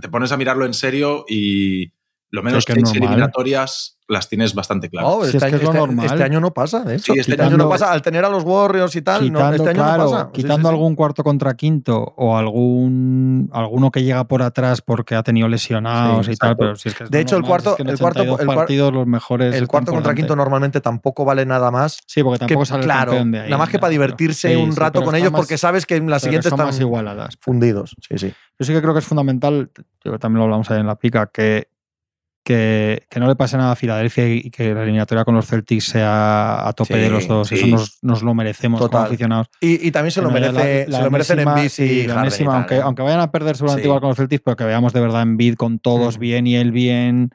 [0.00, 1.92] te pones a mirarlo en serio y
[2.30, 3.04] lo menos que seis normal.
[3.04, 5.10] eliminatorias las tienes bastante claras.
[5.30, 6.06] Si este, es que año, es lo este- normal.
[6.06, 7.12] este año no pasa, de hecho.
[7.14, 7.92] Sí, este año no pasa.
[7.92, 10.22] Al tener a los Warriors y tal, no, quitando, este año claro, no pasa.
[10.24, 10.74] Sí, sí, quitando sí.
[10.74, 16.26] algún cuarto contra quinto o algún alguno que llega por atrás porque ha tenido lesionados
[16.26, 17.88] Sí, y tal, pero si es que es De hecho, el cuarto- es que en
[17.88, 21.70] el cuarto- 82 el partidos los mejores El cuarto contra quinto normalmente tampoco vale nada
[21.70, 21.98] más.
[22.06, 23.50] Sí, porque que, tampoco sale el claro, campeón de ahí.
[23.50, 26.18] nada más que para divertirse un sí, rato con ellos porque sabes que en la
[26.18, 27.36] siguiente están más igualadas.
[27.40, 27.94] fundidos.
[28.08, 28.32] Sí, sí.
[28.58, 29.70] Yo sí que creo que es fundamental,
[30.04, 31.68] yo también lo hablamos ahí en la pica, que,
[32.42, 35.84] que, que no le pase nada a Filadelfia y que la eliminatoria con los Celtics
[35.84, 37.48] sea a tope Sí, de los dos.
[37.48, 37.54] sí.
[37.56, 38.90] Eso nos, nos lo merecemos Total.
[39.00, 39.48] como aficionados.
[39.60, 42.18] Y, y también se lo merece, la- se la lo merecen en y la y
[42.18, 42.80] enésima, tal, aunque, ¿eh?
[42.82, 43.88] aunque vayan a perder seguramente Sí.
[43.88, 46.20] igual con los Celtics, pero que veamos de verdad en bid con todos Mm.
[46.20, 47.30] bien y él bien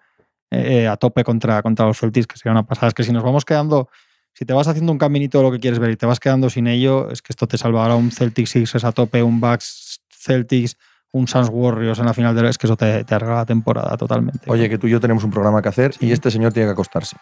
[0.52, 2.88] eh, a tope contra, contra los Celtics, que sería una pasada.
[2.88, 3.90] Es que si nos vamos quedando,
[4.34, 6.50] si te vas haciendo un caminito de lo que quieres ver y te vas quedando
[6.50, 10.78] sin ello, es que esto te salvará un Celtics Sixers a tope, un Bucks Celtics,
[11.16, 13.96] un Suns Warriors en la final del es que eso te, te arregla la temporada
[13.96, 14.40] totalmente.
[14.48, 16.74] Oye, que tú y yo tenemos un programa que hacer y este señor tiene que
[16.74, 17.16] acostarse.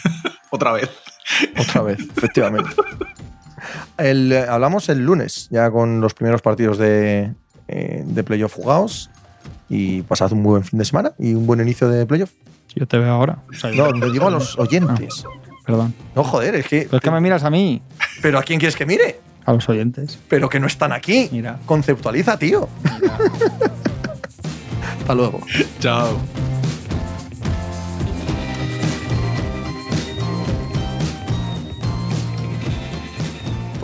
[0.50, 0.88] Otra vez.
[1.58, 2.70] Otra vez, efectivamente.
[3.98, 7.34] El, hablamos el lunes, ya con los primeros partidos de,
[7.68, 9.10] eh, de playoff jugados.
[9.68, 12.30] Y pasad un buen fin de semana y un buen inicio de playoff.
[12.74, 13.38] Yo te veo ahora.
[13.50, 15.24] O sea, No, le digo a los oyentes.
[15.66, 15.94] Perdón.
[16.14, 16.82] No, joder, es que.
[16.82, 17.82] Pero es que me miras a mí,
[18.22, 19.20] ¿Pero a quién quieres que mire?
[19.44, 20.18] A los oyentes.
[20.28, 21.28] Pero que no están aquí.
[21.32, 21.58] Mira.
[21.66, 22.68] Conceptualiza, tío.
[23.00, 23.18] Mira.
[25.00, 25.40] Hasta luego.
[25.80, 26.18] Chao.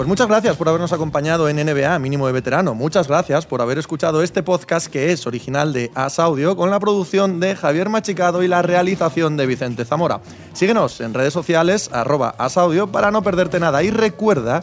[0.01, 2.75] Pues muchas gracias por habernos acompañado en NBA Mínimo de Veterano.
[2.75, 6.81] Muchas gracias por haber escuchado este podcast que es original de As Audio con la
[6.81, 10.23] producción de Javier Machicado y la realización de Vicente Zamora.
[10.55, 14.63] Síguenos en redes sociales arroba asaudio para no perderte nada y recuerda